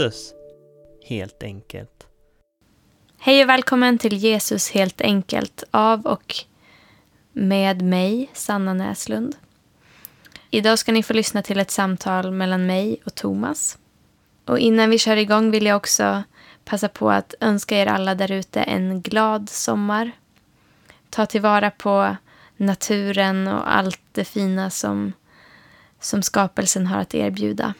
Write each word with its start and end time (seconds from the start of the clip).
Jesus, 0.00 0.34
helt 1.04 1.42
enkelt. 1.42 2.06
Hej 3.18 3.42
och 3.42 3.48
välkommen 3.48 3.98
till 3.98 4.16
Jesus 4.16 4.70
helt 4.70 5.00
enkelt 5.00 5.64
av 5.70 6.06
och 6.06 6.34
med 7.32 7.82
mig, 7.82 8.30
Sanna 8.32 8.74
Näslund. 8.74 9.36
Idag 10.50 10.78
ska 10.78 10.92
ni 10.92 11.02
få 11.02 11.12
lyssna 11.12 11.42
till 11.42 11.60
ett 11.60 11.70
samtal 11.70 12.30
mellan 12.30 12.66
mig 12.66 13.00
och 13.06 13.14
Thomas. 13.14 13.78
Och 14.44 14.58
innan 14.58 14.90
vi 14.90 14.98
kör 14.98 15.16
igång 15.16 15.50
vill 15.50 15.66
jag 15.66 15.76
också 15.76 16.22
passa 16.64 16.88
på 16.88 17.10
att 17.10 17.34
önska 17.40 17.78
er 17.78 17.86
alla 17.86 18.14
där 18.14 18.32
ute 18.32 18.60
en 18.62 19.02
glad 19.02 19.48
sommar. 19.48 20.12
Ta 21.10 21.26
tillvara 21.26 21.70
på 21.70 22.16
naturen 22.56 23.48
och 23.48 23.76
allt 23.76 24.00
det 24.12 24.24
fina 24.24 24.70
som, 24.70 25.12
som 26.00 26.22
skapelsen 26.22 26.86
har 26.86 27.00
att 27.00 27.14
erbjuda. 27.14 27.74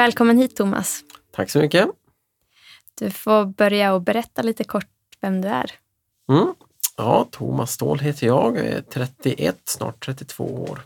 Välkommen 0.00 0.38
hit 0.38 0.56
Thomas. 0.56 1.04
Tack 1.30 1.50
så 1.50 1.58
mycket. 1.58 1.88
Du 2.94 3.10
får 3.10 3.46
börja 3.46 3.94
och 3.94 4.02
berätta 4.02 4.42
lite 4.42 4.64
kort 4.64 4.86
vem 5.20 5.40
du 5.40 5.48
är. 5.48 5.72
Mm. 6.28 6.54
Ja, 6.96 7.28
Thomas 7.30 7.72
Ståhl 7.72 7.98
heter 7.98 8.26
jag. 8.26 8.56
Jag 8.56 8.66
är 8.66 8.82
31, 8.82 9.56
snart 9.64 10.04
32 10.04 10.44
år. 10.44 10.80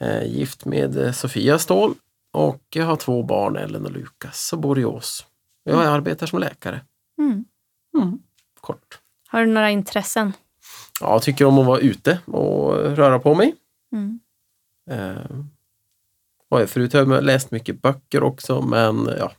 Eh, 0.00 0.24
gift 0.24 0.64
med 0.64 0.96
eh, 0.96 1.12
Sofia 1.12 1.58
Ståhl 1.58 1.94
och 2.32 2.62
jag 2.70 2.86
har 2.86 2.96
två 2.96 3.22
barn, 3.22 3.56
Ellen 3.56 3.84
och 3.84 3.92
Lukas, 3.92 4.52
och 4.52 4.58
bor 4.58 4.78
i 4.78 4.84
Ås. 4.84 5.26
Jag 5.64 5.74
mm. 5.74 5.92
arbetar 5.92 6.26
som 6.26 6.38
läkare. 6.38 6.80
Mm. 7.18 7.44
Mm. 7.96 8.18
Kort. 8.60 9.00
Har 9.28 9.40
du 9.40 9.46
några 9.46 9.70
intressen? 9.70 10.32
Ja, 11.00 11.12
jag 11.12 11.22
tycker 11.22 11.44
om 11.44 11.58
att 11.58 11.66
vara 11.66 11.78
ute 11.78 12.18
och 12.26 12.74
röra 12.74 13.18
på 13.18 13.34
mig. 13.34 13.54
Mm. 13.92 14.20
Och 16.52 16.70
förut 16.70 16.92
har 16.92 17.00
jag 17.00 17.24
läst 17.24 17.50
mycket 17.50 17.82
böcker 17.82 18.22
också, 18.22 18.60
men 18.60 19.08
ja, 19.18 19.32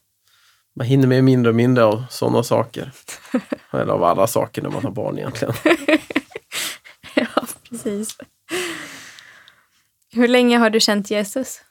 man 0.76 0.88
hinner 0.88 1.08
med 1.08 1.24
mindre 1.24 1.50
och 1.50 1.56
mindre 1.56 1.84
av 1.84 2.04
sådana 2.10 2.44
saker. 2.44 2.92
Eller 3.72 3.94
av 3.94 4.04
alla 4.04 4.28
saker 4.28 4.62
när 4.62 4.70
man 4.70 4.84
har 4.84 4.92
barn 4.92 5.18
egentligen. 5.18 5.54
ja, 7.16 7.46
precis. 7.70 8.18
Hur 10.12 10.28
länge 10.28 10.58
har 10.58 10.70
du 10.70 10.80
känt 10.80 11.12
Jesus? 11.12 11.62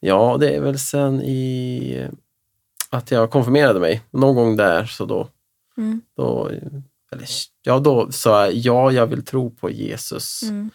Ja, 0.00 0.36
det 0.40 0.56
är 0.56 0.60
väl 0.60 0.78
sen 0.78 1.22
i 1.22 2.08
att 2.90 3.10
jag 3.10 3.30
konfirmerade 3.30 3.80
mig. 3.80 4.02
Någon 4.10 4.34
gång 4.34 4.56
där 4.56 4.84
så 4.84 5.04
då, 5.04 5.28
mm. 5.76 6.00
då, 6.16 6.50
eller, 7.12 7.28
ja, 7.62 7.78
då 7.78 8.12
sa 8.12 8.44
jag 8.44 8.54
ja, 8.54 8.92
jag 8.92 9.06
vill 9.06 9.24
tro 9.24 9.50
på 9.50 9.70
Jesus. 9.70 10.42
Mm. 10.42 10.70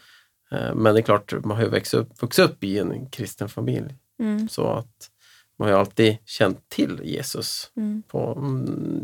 Eh, 0.52 0.74
men 0.74 0.94
det 0.94 1.00
är 1.00 1.02
klart, 1.02 1.32
man 1.44 1.56
har 1.56 1.64
ju 1.64 1.70
växt 1.70 1.94
upp, 1.94 2.22
vuxit 2.22 2.44
upp 2.44 2.64
i 2.64 2.78
en 2.78 3.10
kristen 3.10 3.48
familj. 3.48 3.94
Mm. 4.18 4.48
Så 4.48 4.66
att 4.66 5.10
man 5.56 5.68
har 5.68 5.74
ju 5.74 5.80
alltid 5.80 6.18
känt 6.24 6.68
till 6.68 7.00
Jesus 7.04 7.70
mm. 7.76 8.02
på 8.08 8.44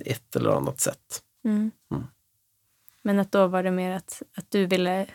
ett 0.04 0.36
eller 0.36 0.50
annat 0.50 0.80
sätt. 0.80 1.22
Mm. 1.44 1.70
Mm. 1.90 2.04
Men 3.02 3.18
att 3.18 3.32
då 3.32 3.46
var 3.46 3.62
det 3.62 3.70
mer 3.70 3.90
att, 3.90 4.22
att 4.36 4.50
du 4.50 4.66
ville 4.66 5.06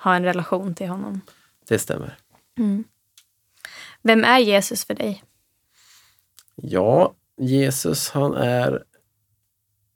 ha 0.00 0.14
en 0.14 0.24
relation 0.24 0.74
till 0.74 0.88
honom? 0.88 1.20
Det 1.68 1.78
stämmer. 1.78 2.18
Mm. 2.58 2.84
Vem 4.02 4.24
är 4.24 4.38
Jesus 4.38 4.84
för 4.84 4.94
dig? 4.94 5.24
Ja, 6.54 7.14
Jesus 7.36 8.10
han 8.10 8.34
är 8.34 8.84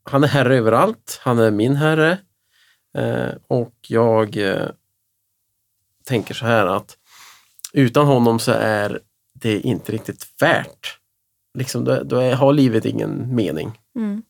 han 0.04 0.24
är 0.24 0.28
herre 0.28 0.56
överallt. 0.56 1.20
Han 1.22 1.38
är 1.38 1.50
min 1.50 1.76
herre. 1.76 2.18
Eh, 2.94 3.30
och 3.46 3.74
jag 3.88 4.36
eh, 4.36 4.68
tänker 6.04 6.34
så 6.34 6.46
här 6.46 6.66
att 6.66 6.96
utan 7.72 8.06
honom 8.06 8.38
så 8.38 8.52
är 8.52 9.00
det 9.34 9.60
inte 9.60 9.92
riktigt 9.92 10.26
värt. 10.40 10.98
Liksom, 11.58 11.84
då, 11.84 12.02
då 12.02 12.16
är, 12.16 12.34
har 12.34 12.52
livet 12.52 12.84
ingen 12.84 13.34
mening. 13.34 13.80
Mm. 13.96 14.22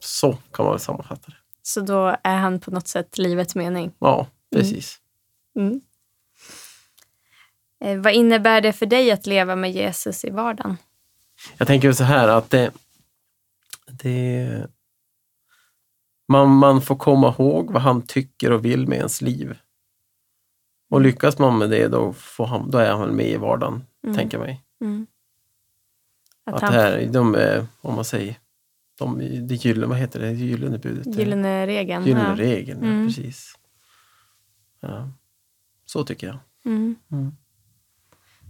Så 0.00 0.38
kan 0.52 0.64
man 0.64 0.72
väl 0.72 0.80
sammanfatta 0.80 1.26
det. 1.26 1.36
Så 1.62 1.80
då 1.80 2.16
är 2.22 2.36
han 2.36 2.60
på 2.60 2.70
något 2.70 2.88
sätt 2.88 3.18
livets 3.18 3.54
mening? 3.54 3.92
Ja, 3.98 4.26
precis. 4.52 5.00
Mm. 5.56 5.80
Mm. 7.80 8.02
Vad 8.02 8.12
innebär 8.12 8.60
det 8.60 8.72
för 8.72 8.86
dig 8.86 9.10
att 9.10 9.26
leva 9.26 9.56
med 9.56 9.72
Jesus 9.72 10.24
i 10.24 10.30
vardagen? 10.30 10.76
Jag 11.58 11.66
tänker 11.66 11.92
så 11.92 12.04
här 12.04 12.28
att 12.28 12.50
det, 12.50 12.70
det 13.86 14.66
man, 16.28 16.50
man 16.50 16.82
får 16.82 16.96
komma 16.96 17.34
ihåg 17.38 17.70
vad 17.70 17.82
han 17.82 18.02
tycker 18.02 18.52
och 18.52 18.64
vill 18.64 18.88
med 18.88 18.98
ens 18.98 19.22
liv. 19.22 19.58
Och 20.90 21.00
lyckas 21.00 21.38
man 21.38 21.58
med 21.58 21.70
det, 21.70 21.88
då, 21.88 22.12
får 22.12 22.46
han, 22.46 22.70
då 22.70 22.78
är 22.78 22.92
han 22.92 23.16
med 23.16 23.26
i 23.28 23.36
vardagen, 23.36 23.84
Mm. 24.04 24.16
tänker 24.16 24.38
jag 24.38 24.44
mig. 24.46 24.62
Mm. 24.80 25.06
Att 26.44 26.54
Att 26.62 26.72
här, 26.72 27.06
de, 27.12 27.34
är, 27.34 27.66
om 27.80 27.94
man 27.94 28.04
säger, 28.04 28.36
de, 28.98 29.18
det 29.48 29.54
gyllene, 29.54 29.86
vad 29.86 29.98
heter 29.98 30.20
det, 30.20 30.26
det 30.26 30.32
gyllene 30.34 30.78
budet? 30.78 31.04
det- 31.04 31.10
gyllene 31.22 31.66
regeln. 31.66 32.04
gyllene 32.04 32.28
ja. 32.28 32.36
regeln, 32.36 32.78
ja, 32.82 32.88
Mm. 32.88 33.06
precis. 33.06 33.54
Ja. 34.80 35.10
Så 35.84 36.04
tycker 36.04 36.26
jag. 36.26 36.36
Mm. 36.64 36.96
Mm. 37.12 37.32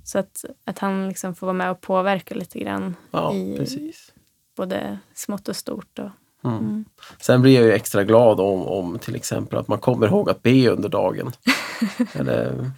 Så 0.05 0.19
att, 0.19 0.45
att 0.65 0.79
han 0.79 1.09
liksom 1.09 1.35
får 1.35 1.47
vara 1.47 1.55
med 1.57 1.71
och 1.71 1.81
påverka 1.81 2.35
lite 2.35 2.59
grann, 2.59 2.97
Ja, 3.11 3.35
I- 3.35 3.57
precis. 3.59 4.13
både 4.57 4.99
smått 5.15 5.49
och 5.49 5.57
stort. 5.57 5.99
Och, 5.99 6.11
Mm. 6.45 6.57
mm. 6.59 6.85
Sen 7.21 7.43
blir 7.43 7.55
jag 7.55 7.65
ju 7.65 7.73
extra 7.73 8.05
glad 8.05 8.41
om, 8.41 8.63
om 8.67 8.99
till 8.99 9.15
exempel 9.15 9.59
att 9.59 9.69
man 9.69 9.79
kommer 9.79 10.07
ihåg 10.07 10.31
att 10.31 10.43
be 10.43 10.69
under 10.69 10.89
dagen. 10.89 11.33
Eller 12.13 12.71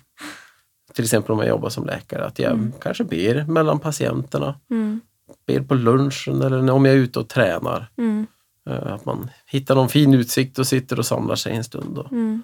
till 0.93 1.05
exempel 1.05 1.33
om 1.33 1.39
jag 1.39 1.49
jobbar 1.49 1.69
som 1.69 1.87
läkare, 1.87 2.25
att 2.25 2.39
jag 2.39 2.53
Mm. 2.53 2.73
kanske 2.81 3.05
ber 3.05 3.45
mellan 3.45 3.79
patienterna. 3.79 4.61
Mm. 4.71 5.01
Ber 5.47 5.61
på 5.61 5.75
lunchen 5.75 6.43
eller 6.43 6.71
om 6.71 6.85
jag 6.85 6.95
är 6.95 6.99
ute 6.99 7.19
och 7.19 7.29
tränar. 7.29 7.91
Mm. 7.97 8.27
Eh, 8.71 8.93
Att 8.93 9.05
man 9.05 9.31
hittar 9.47 9.75
någon 9.75 9.89
fin 9.89 10.15
utsikt 10.15 10.59
och 10.59 10.67
sitter 10.67 10.99
och 10.99 11.07
samlar 11.07 11.35
sig 11.37 11.57
en 11.57 11.65
stund 11.65 11.99
och, 11.99 12.13
Mm. 12.13 12.43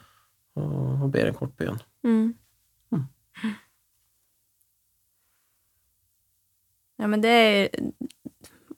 och 1.01 1.09
ber 1.09 1.27
en 1.27 1.35
kort 1.35 1.57
bön. 1.57 1.79
Mm. 2.05 2.35
Mm. 2.93 3.05
Ja, 6.97 7.07
men 7.07 7.21
det 7.21 7.29
är... 7.29 7.69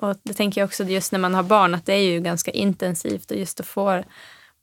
Och 0.05 0.17
det 0.23 0.35
tänker 0.35 0.61
jag 0.61 0.67
också 0.67 0.85
just 0.85 1.13
när 1.13 1.19
man 1.19 1.35
har 1.35 1.43
barn, 1.43 1.75
att 1.75 1.87
det 1.87 1.93
är 1.93 2.13
ju 2.13 2.21
ganska 2.21 2.51
intensivt 2.51 3.31
och 3.31 3.37
just 3.37 3.61
att 3.61 3.67
få 3.67 4.03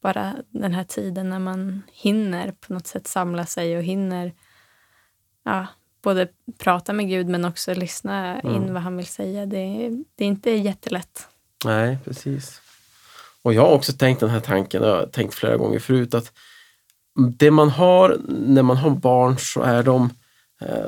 bara 0.03 0.33
den 0.49 0.73
här 0.73 0.83
tiden 0.83 1.29
när 1.29 1.39
man 1.39 1.81
hinner 1.91 2.51
på 2.51 2.73
något 2.73 2.87
sätt 2.87 3.07
samla 3.07 3.45
sig 3.45 3.77
och 3.77 3.83
hinner 3.83 4.33
ja, 5.45 5.67
både 6.03 6.27
prata 6.57 6.93
med 6.93 7.09
Gud 7.09 7.27
men 7.27 7.45
också 7.45 7.73
lyssna 7.73 8.41
in 8.41 8.49
Mm. 8.55 8.73
vad 8.73 8.83
han 8.83 8.97
vill 8.97 9.05
säga. 9.05 9.45
Det 9.45 9.57
är, 9.57 10.03
det 10.15 10.23
är 10.23 10.27
inte 10.27 10.51
jättelätt. 10.51 11.27
Nej, 11.65 11.97
precis. 12.05 12.61
Och 13.41 13.53
jag 13.53 13.61
har 13.61 13.71
också 13.71 13.93
tänkt 13.93 14.19
den 14.19 14.29
här 14.29 14.39
tanken, 14.39 14.83
jag 14.83 14.95
har 14.95 15.05
tänkt 15.05 15.33
flera 15.33 15.57
gånger 15.57 15.79
förut, 15.79 16.13
att 16.13 16.31
det 17.37 17.51
man 17.51 17.69
har 17.69 18.17
när 18.27 18.63
man 18.63 18.77
har 18.77 18.89
barn 18.89 19.37
så 19.37 19.61
är 19.61 19.83
de 19.83 20.09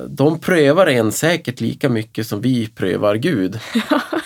de 0.09 0.39
prövar 0.39 0.87
en 0.87 1.11
säkert 1.11 1.61
lika 1.61 1.89
mycket 1.89 2.27
som 2.27 2.41
vi 2.41 2.67
prövar 2.67 3.15
Gud. 3.15 3.59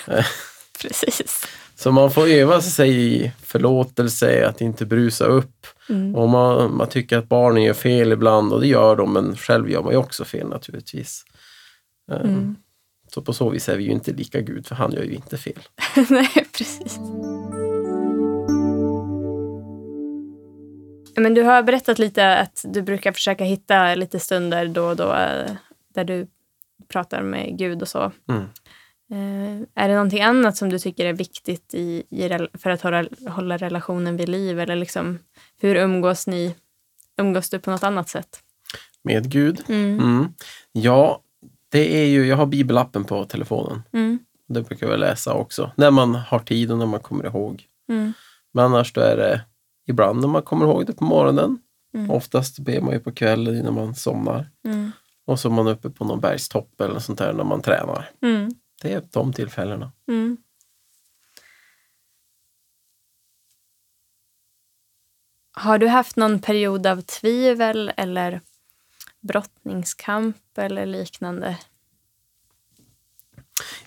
Precis. 0.81 1.47
Så 1.75 1.91
man 1.91 2.11
får 2.11 2.27
öva 2.27 2.61
sig 2.61 3.15
i 3.15 3.31
förlåtelse, 3.43 4.47
att 4.47 4.61
inte 4.61 4.85
brusa 4.85 5.25
upp. 5.25 5.67
Mm. 5.89 6.15
Och 6.15 6.29
man, 6.29 6.77
man 6.77 6.89
tycker 6.89 7.17
att 7.17 7.29
barnen 7.29 7.63
gör 7.63 7.73
fel 7.73 8.11
ibland 8.11 8.53
och 8.53 8.61
det 8.61 8.67
gör 8.67 8.95
de, 8.95 9.13
men 9.13 9.35
själv 9.35 9.69
gör 9.69 9.83
man 9.83 9.91
ju 9.91 9.97
också 9.97 10.25
fel 10.25 10.47
naturligtvis. 10.47 11.23
Eh, 12.11 12.21
Mm. 12.21 12.55
Så 13.13 13.21
på 13.21 13.33
så 13.33 13.49
vis 13.49 13.69
är 13.69 13.77
vi 13.77 13.83
ju 13.83 13.91
inte 13.91 14.11
lika 14.11 14.41
Gud, 14.41 14.67
för 14.67 14.75
han 14.75 14.91
gör 14.91 15.03
ju 15.03 15.13
inte 15.13 15.37
fel. 15.37 15.59
Nej, 16.09 16.45
precis. 16.57 16.99
Men 21.17 21.33
du 21.33 21.43
har 21.43 21.63
berättat 21.63 21.99
lite 21.99 22.37
att 22.37 22.65
du 22.67 22.81
brukar 22.81 23.11
försöka 23.11 23.43
hitta 23.43 23.95
lite 23.95 24.19
stunder 24.19 24.67
då 24.67 24.85
och 24.85 24.95
då 24.95 25.13
eh, 25.13 25.51
där 25.93 26.03
du 26.03 26.27
pratar 26.87 27.21
med 27.21 27.57
Gud 27.57 27.81
och 27.81 27.87
så. 27.87 28.11
Mm. 28.29 28.43
Eh, 29.11 29.67
är 29.83 29.87
det 29.87 29.93
någonting 29.93 30.21
annat 30.21 30.57
som 30.57 30.69
du 30.69 30.79
tycker 30.79 31.05
är 31.05 31.13
viktigt 31.13 31.73
i, 31.73 32.03
i, 32.09 32.47
för 32.53 32.69
att 32.69 32.81
hålla, 32.81 33.05
hålla 33.29 33.57
relationen 33.57 34.17
vid 34.17 34.29
liv? 34.29 34.59
Eller 34.59 34.75
liksom, 34.75 35.19
hur 35.61 35.75
umgås 35.75 36.27
ni? 36.27 36.55
Umgås 37.17 37.49
du 37.49 37.59
på 37.59 37.71
något 37.71 37.83
annat 37.83 38.09
sätt? 38.09 38.39
Med 39.03 39.31
Gud. 39.31 39.63
Mm. 39.67 39.99
Mm. 39.99 40.27
Ja, 40.71 41.21
det 41.69 42.03
är 42.03 42.05
ju, 42.05 42.27
jag 42.27 42.37
har 42.37 42.45
bibelappen 42.45 43.03
på 43.03 43.25
telefonen. 43.25 43.81
Mm. 43.93 44.19
Det 44.47 44.61
brukar 44.61 44.87
jag 44.87 44.99
läsa 44.99 45.33
också, 45.33 45.71
när 45.75 45.91
man 45.91 46.15
har 46.15 46.39
tid 46.39 46.71
och 46.71 46.77
när 46.77 46.85
man 46.85 46.99
kommer 46.99 47.25
ihåg. 47.25 47.63
Mm. 47.89 48.13
Men 48.51 48.65
annars 48.65 48.93
då 48.93 49.01
är 49.01 49.17
det 49.17 49.41
ibland 49.87 50.21
när 50.21 50.27
man 50.27 50.41
kommer 50.41 50.65
ihåg 50.65 50.85
det 50.85 50.93
på 50.93 51.03
morgonen. 51.03 51.59
Mm. 51.93 52.11
Oftast 52.11 52.59
ber 52.59 52.81
man 52.81 52.93
ju 52.93 52.99
på 52.99 53.11
kvällen 53.11 53.55
innan 53.55 53.73
man 53.73 53.95
somnar. 53.95 54.49
Mm. 54.65 54.91
Och 55.25 55.39
så 55.39 55.49
är 55.49 55.53
man 55.53 55.67
uppe 55.67 55.89
på 55.89 56.05
någon 56.05 56.19
bergstopp 56.19 56.81
eller 56.81 56.99
sånt 56.99 57.19
där 57.19 57.33
när 57.33 57.43
man 57.43 57.61
tränar. 57.61 58.09
Mm. 58.21 58.51
Det 58.81 58.93
är 58.93 59.03
de 59.11 59.33
tillfällena. 59.33 59.91
Mm. 60.07 60.37
Har 65.51 65.77
du 65.77 65.87
haft 65.87 66.15
någon 66.15 66.39
period 66.39 66.87
av 66.87 67.01
tvivel 67.01 67.91
eller 67.97 68.41
brottningskamp 69.21 70.57
eller 70.57 70.85
liknande? 70.85 71.57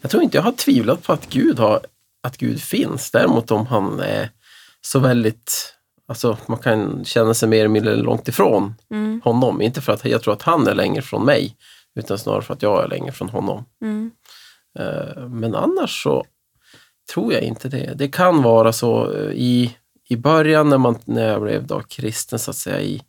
Jag 0.00 0.10
tror 0.10 0.22
inte 0.22 0.36
jag 0.36 0.42
har 0.42 0.52
tvivlat 0.52 1.02
på 1.02 1.12
att 1.12 1.30
Gud, 1.30 1.58
har, 1.58 1.80
att 2.20 2.36
Gud 2.36 2.62
finns. 2.62 3.10
Däremot 3.10 3.50
om 3.50 3.66
han 3.66 4.00
är 4.00 4.30
så 4.80 4.98
väldigt, 4.98 5.74
alltså 6.10 6.36
man 6.46 6.58
kan 6.58 7.04
känna 7.04 7.34
sig 7.34 7.48
mer 7.48 7.58
eller 7.58 7.68
mindre 7.68 7.96
långt 7.96 8.28
ifrån 8.28 8.74
Mm. 8.90 9.20
honom. 9.24 9.62
Inte 9.62 9.80
för 9.80 9.92
att 9.92 10.04
jag 10.04 10.22
tror 10.22 10.34
att 10.34 10.42
han 10.42 10.66
är 10.66 10.74
längre 10.74 11.02
från 11.02 11.24
mig, 11.24 11.56
utan 11.94 12.18
snarare 12.18 12.42
för 12.42 12.54
att 12.54 12.62
jag 12.62 12.84
är 12.84 12.88
längre 12.88 13.12
från 13.12 13.28
honom. 13.28 13.64
Mm. 13.82 14.10
Eh, 14.78 15.28
Men 15.28 15.54
annars 15.54 16.02
så 16.02 16.24
tror 17.14 17.32
jag 17.32 17.42
inte 17.42 17.68
det. 17.68 17.92
Det 17.96 18.08
kan 18.08 18.42
vara 18.42 18.72
så 18.72 19.12
eh, 19.12 19.30
i, 19.32 19.76
i 20.08 20.16
början 20.16 20.68
när, 20.68 20.78
man, 20.78 20.98
när 21.04 21.28
jag 21.28 21.42
blev 21.42 21.66
då 21.66 21.80
kristen 21.80 22.38
så 22.38 22.50
att 22.50 22.56
säga 22.56 22.80
i, 22.80 23.02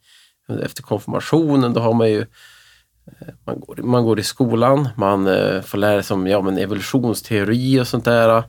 efter 0.63 0.83
konfirmationen, 0.83 1.73
då 1.73 1.81
har 1.81 1.93
man 1.93 2.09
ju 2.09 2.19
eh, 2.21 3.27
man 3.45 3.59
går, 3.59 3.75
man 3.75 4.03
går 4.03 4.19
i 4.19 4.23
skolan, 4.23 4.89
man 4.97 5.25
får 5.63 5.77
lära 5.77 6.03
sig 6.03 6.13
om 6.13 6.27
ja, 6.27 6.41
men 6.41 6.57
evolutionsteori 6.57 7.79
och 7.79 7.87
sånt 7.87 8.05
där. 8.05 8.43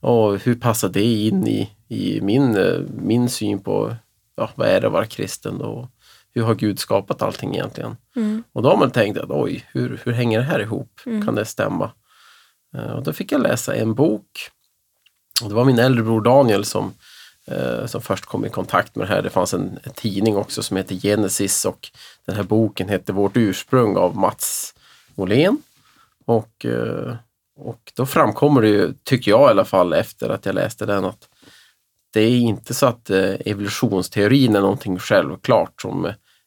Och 0.00 0.38
hur 0.38 0.54
passar 0.54 0.88
det 0.88 1.02
in 1.02 1.46
i, 1.48 1.70
i 1.94 2.20
min, 2.20 2.56
eh, 2.56 2.80
min 3.02 3.28
syn 3.28 3.58
på 3.58 3.96
ja, 4.36 4.50
vad 4.54 4.68
är 4.68 4.80
det 4.80 4.86
att 4.86 4.92
vara 4.92 5.06
kristen 5.06 5.60
och 5.60 5.88
hur 6.34 6.42
har 6.42 6.54
Gud 6.54 6.78
skapat 6.78 7.22
allting 7.22 7.54
egentligen? 7.54 7.96
Mm. 8.16 8.42
Och 8.52 8.62
då 8.62 8.68
har 8.68 8.76
man 8.76 8.90
tänkt 8.90 9.18
att 9.18 9.30
oj, 9.30 9.64
hur, 9.72 10.00
hur 10.04 10.12
hänger 10.12 10.38
det 10.38 10.44
här 10.44 10.60
ihop? 10.60 11.00
Mm. 11.06 11.26
Kan 11.26 11.34
det 11.34 11.44
stämma? 11.44 11.90
Eh, 12.76 12.92
Och 12.92 13.02
då 13.02 13.12
fick 13.12 13.32
jag 13.32 13.40
läsa 13.40 13.74
en 13.74 13.94
bok. 13.94 14.26
Och 15.42 15.48
det 15.48 15.54
var 15.54 15.64
min 15.64 15.78
äldre 15.78 16.02
bror 16.02 16.20
Daniel 16.20 16.64
som, 16.64 16.92
eh, 17.46 17.86
som 17.86 18.00
först 18.02 18.24
kom 18.24 18.44
i 18.44 18.48
kontakt 18.48 18.96
med 18.96 19.06
det 19.08 19.14
här. 19.14 19.22
Det 19.22 19.30
fanns 19.30 19.54
en, 19.54 19.78
en 19.82 19.92
tidning 19.92 20.36
också 20.36 20.62
som 20.62 20.76
heter 20.76 20.94
Genesis 20.94 21.64
och 21.64 21.88
den 22.26 22.36
här 22.36 22.42
boken 22.42 22.88
hette 22.88 23.12
Vårt 23.12 23.36
ursprung 23.36 23.96
av 23.96 24.16
Mats 24.16 24.74
Molén. 25.14 25.62
Och, 26.26 26.66
och 27.56 27.92
då 27.96 28.06
framkommer 28.06 28.62
det 28.62 28.68
ju, 28.68 28.94
tycker 29.02 29.30
jag 29.30 29.48
i 29.48 29.50
alla 29.50 29.64
fall 29.64 29.92
efter 29.92 30.28
att 30.28 30.46
jag 30.46 30.54
läste 30.54 30.86
den, 30.86 31.04
att 31.04 31.28
det 32.14 32.20
är 32.20 32.38
inte 32.38 32.74
så 32.74 32.86
att 32.86 33.10
eh, 33.10 33.34
evolutionsteorin 33.40 34.56
är 34.56 34.60
någonting 34.60 34.98
självklart 34.98 35.82
som 35.82 36.04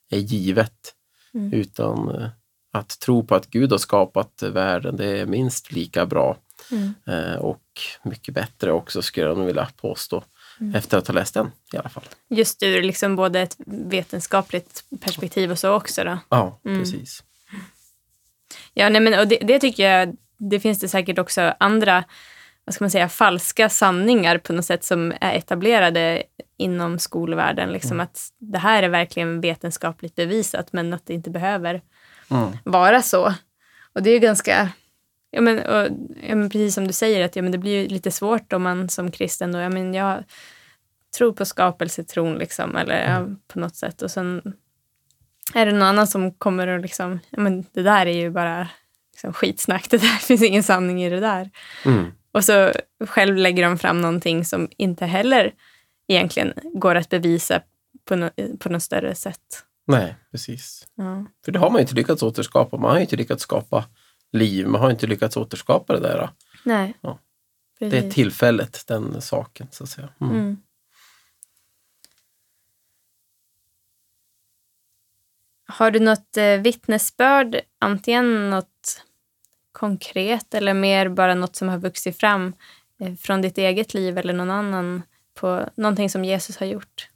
är 0.10 0.18
givet. 0.18 0.94
Mm. 1.34 1.54
Utan 1.54 2.10
eh, 2.16 2.30
att 2.74 3.00
tro 3.00 3.24
på 3.24 3.36
att 3.36 3.48
Gud 3.48 3.72
har 3.72 3.78
skapat 3.78 4.44
världen, 4.44 4.98
det 4.98 5.06
är 5.20 5.26
minst 5.26 5.72
lika 5.72 6.06
bra. 6.06 6.38
Mm. 6.72 6.94
Eh, 7.08 7.36
och 7.36 7.62
mycket 8.04 8.34
bättre 8.34 8.72
också 8.72 9.02
skulle 9.02 9.26
jag 9.26 9.38
nog 9.38 9.48
vilja 9.48 9.68
påstå. 9.78 10.24
Mm. 10.60 10.76
Efter 10.76 10.98
att 10.98 11.08
ha 11.08 11.14
läst 11.14 11.34
den 11.34 11.52
i 11.74 11.78
alla 11.78 11.90
fall. 11.90 12.04
Just 12.30 12.64
ur 12.64 12.84
liksom 12.84 13.16
både 13.16 13.40
ett 13.40 13.56
vetenskapligt 13.68 14.84
perspektiv 15.00 15.52
och 15.52 15.60
så 15.60 15.74
också. 15.74 16.04
Då. 16.04 16.18
Ja, 16.30 16.60
Mm. 16.66 16.80
precis. 16.80 17.24
Ja, 18.74 18.90
nej, 18.90 19.02
men, 19.02 19.20
och 19.20 19.28
det, 19.28 19.38
det 19.42 19.60
tycker 19.60 19.90
jag, 19.90 20.16
det 20.38 20.60
finns 20.60 20.80
det 20.80 20.88
säkert 20.88 21.20
också 21.20 21.54
andra 21.60 22.04
vad 22.68 22.74
ska 22.74 22.84
man 22.84 22.92
säga, 22.92 23.10
falska 23.10 23.70
sanningar 23.70 24.38
på 24.38 24.54
något 24.54 24.66
sätt 24.66 24.84
som 24.84 25.14
är 25.22 25.34
etablerade 25.38 26.24
inom 26.58 27.00
skolvärlden. 27.00 27.70
Liksom, 27.72 28.00
Att 28.00 28.20
det 28.40 28.58
här 28.58 28.84
är 28.84 28.90
verkligen 28.90 29.42
vetenskapligt 29.42 30.16
bevisat 30.16 30.74
men 30.74 30.94
att 30.94 31.06
det 31.06 31.14
inte 31.14 31.30
behöver 31.30 31.82
Mm. 32.32 32.58
vara 32.64 33.02
så. 33.02 33.34
Och 33.94 34.04
det 34.04 34.10
är 34.10 34.14
ju 34.14 34.20
ganska... 34.20 34.70
Ja, 35.32 35.42
men, 35.42 35.60
och, 35.60 35.88
ja, 36.28 36.36
men 36.36 36.50
precis 36.50 36.76
som 36.76 36.88
du 36.88 36.94
säger, 36.94 37.26
att 37.26 37.36
ja, 37.36 37.42
men 37.42 37.52
det 37.52 37.58
blir 37.58 37.82
ju 37.82 37.88
lite 37.88 38.12
svårt 38.12 38.54
om 38.54 38.64
man 38.64 38.90
som 38.90 39.12
kristen 39.12 39.52
då, 39.52 39.60
ja, 39.60 39.70
men 39.70 39.94
jag 39.94 40.24
tror 41.18 41.34
på 41.34 41.46
skapelsetron 41.46 42.36
liksom, 42.36 42.76
eller 42.76 43.12
ja, 43.12 43.28
på 43.48 43.60
något 43.60 43.76
sätt. 43.76 44.02
Och 44.02 44.12
sen 44.12 44.54
är 45.54 45.66
det 45.66 45.72
någon 45.72 45.82
annan 45.88 46.08
som 46.08 46.32
kommer 46.34 46.68
och 46.68 46.80
liksom, 46.80 47.20
ja, 47.30 47.40
men 47.40 47.66
det 47.74 47.84
där 47.84 48.06
är 48.06 48.18
ju 48.18 48.30
bara 48.30 48.68
liksom, 49.14 49.34
skitsnack, 49.34 49.88
det 49.90 49.98
där 49.98 50.08
finns 50.18 50.44
ingen 50.44 50.64
sanning 50.64 51.04
i 51.04 51.10
det 51.10 51.20
där. 51.20 51.50
Och 52.38 52.44
så 52.44 52.74
själv 53.00 53.36
lägger 53.36 53.64
de 53.64 53.78
fram 53.78 54.02
någonting 54.02 54.46
som 54.46 54.70
inte 54.78 55.06
heller 55.06 55.54
egentligen 56.08 56.54
går 56.74 56.96
att 56.96 57.10
bevisa 57.10 57.62
på, 58.06 58.16
no, 58.16 58.30
på 58.60 58.70
något 58.70 58.84
större 58.84 59.16
sätt. 59.16 59.66
Nej, 59.86 60.16
precis. 60.32 60.88
Ja. 60.96 61.26
För 61.46 61.52
det 61.52 61.60
har 61.60 61.70
man 61.70 61.80
ju 61.80 61.82
inte 61.82 61.96
lyckats 61.96 62.24
återskapa. 62.24 62.78
Man 62.78 62.90
har 62.90 62.98
ju 62.98 63.02
inte 63.02 63.16
lyckats 63.16 63.44
skapa 63.44 63.86
liv. 64.32 64.68
Man 64.68 64.82
har 64.82 64.92
inte 64.92 65.08
lyckats 65.08 65.38
återskapa 65.38 65.94
det 65.94 66.00
där. 66.00 66.30
Nej. 66.64 66.94
Ja. 67.02 67.20
Det 67.80 67.98
är 67.98 68.12
tillfället, 68.12 68.84
den 68.88 69.22
saken 69.22 69.68
så 69.72 69.84
att 69.84 69.90
säga. 69.90 70.10
Mm. 70.22 70.36
Mm. 70.36 70.58
Har 75.66 75.92
du 75.92 76.00
något 76.00 76.38
eh, 76.38 76.58
vittnesbörd, 76.58 77.62
antingen 77.80 78.50
något 78.50 78.77
konkret 79.80 80.54
eller 80.54 80.74
mer 80.74 81.10
bara 81.10 81.36
något 81.36 81.56
som 81.56 81.70
har 81.70 81.78
vuxit 81.78 82.20
fram 82.20 82.54
eh, 83.02 83.14
från 83.16 83.42
ditt 83.42 83.58
eget 83.58 83.94
liv 83.94 84.18
eller 84.18 84.34
någon 84.34 84.52
annan 84.52 85.02
på 85.40 85.70
någonting 85.76 86.10
som 86.10 86.26
Jesus 86.26 86.58
har 86.58 86.66
gjort? 86.66 87.10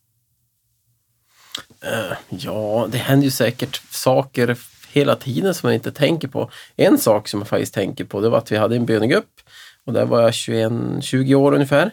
Eh, 1.81 2.17
Ja, 2.29 2.87
det 2.91 2.97
händer 2.97 3.25
ju 3.25 3.31
säkert 3.31 3.81
saker 3.89 4.57
hela 4.91 5.15
tiden 5.15 5.53
som 5.53 5.67
man 5.67 5.73
inte 5.73 5.91
tänker 5.91 6.27
på. 6.27 6.51
En 6.75 6.97
sak 6.97 7.27
som 7.27 7.39
jag 7.39 7.47
faktiskt 7.47 7.73
tänker 7.73 8.03
på 8.03 8.21
det 8.21 8.29
var 8.29 8.37
att 8.37 8.51
vi 8.51 8.57
hade 8.57 8.75
en 8.75 8.85
bönegrupp 8.85 9.41
och 9.85 9.93
där 9.93 10.05
var 10.05 10.21
jag 10.21 10.33
21, 10.33 10.71
20 11.01 11.35
år 11.35 11.53
ungefär. 11.53 11.91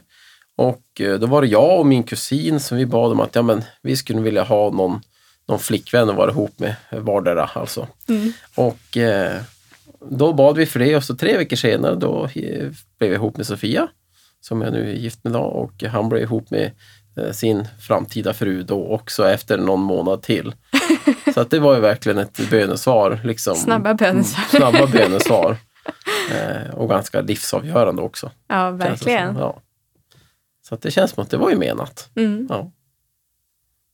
Och 0.57 1.01
eh, 1.01 1.19
då 1.19 1.27
var 1.27 1.43
det 1.43 1.49
jag 1.49 1.79
och 1.79 1.87
min 1.87 2.03
kusin 2.03 2.61
som 2.61 2.79
vi 2.79 2.87
bad 2.87 3.13
om 3.13 3.21
att 3.21 3.35
ja, 3.35 3.43
men, 3.43 3.65
vi 3.83 3.97
skulle 3.97 4.21
vilja 4.21 4.43
ha 4.43 4.71
någon, 4.71 5.01
någon 5.47 5.59
flickvän 5.59 6.11
att 6.11 6.17
vara 6.17 6.31
ihop 6.31 6.59
med 6.59 6.75
vardera. 6.91 7.51
Alltså. 7.55 7.89
Och 8.55 8.97
eh, 8.97 9.43
då 10.11 10.33
bad 10.33 10.57
vi 10.57 10.67
för 10.67 10.79
det 10.79 10.97
och 10.97 11.05
så 11.05 11.17
tre 11.17 11.37
veckor 11.37 11.57
senare 11.57 11.95
då 11.95 12.25
eh, 12.25 12.71
blev 12.99 13.11
jag 13.11 13.15
ihop 13.15 13.37
med 13.37 13.47
Sofia 13.47 13.89
som 14.41 14.63
jag 14.63 14.73
nu 14.73 14.91
är 14.91 14.95
gift 14.95 15.25
med 15.25 15.31
idag 15.31 15.57
och 15.57 15.83
han 15.83 16.09
blev 16.09 16.23
ihop 16.23 16.51
med 16.51 16.71
eh, 17.17 17.33
sin 17.33 17.69
framtida 17.81 18.35
fru 18.35 18.63
då 18.63 18.89
också 18.89 19.29
efter 19.29 19.59
någon 19.59 19.81
månad 19.81 20.23
till. 20.23 20.55
Så 21.35 21.41
att 21.41 21.51
det 21.51 21.59
var 21.59 21.75
ju 21.75 21.81
verkligen 21.81 22.19
ett 22.19 22.51
bönesvar. 22.51 23.21
Liksom. 23.25 23.55
Snabba 23.55 23.95
bönesvar. 23.95 24.61
Mm, 24.61 24.73
snabba 24.73 24.87
bönesvar. 24.93 25.57
Eh, 26.33 26.75
och 26.75 26.89
ganska 26.89 27.21
livsavgörande 27.21 28.03
också. 28.03 28.31
Ja, 28.49 28.71
verkligen. 28.71 29.35
som. 29.35 29.43
Ja. 29.43 29.63
Så 30.63 30.75
att 30.75 30.83
det 30.83 30.91
känns 30.91 31.11
som 31.11 31.23
att 31.23 31.31
det 31.31 31.37
var 31.37 31.51
ju 31.51 31.57
menat. 31.57 32.11
Mm. 32.15 32.47
Ja. 32.51 32.73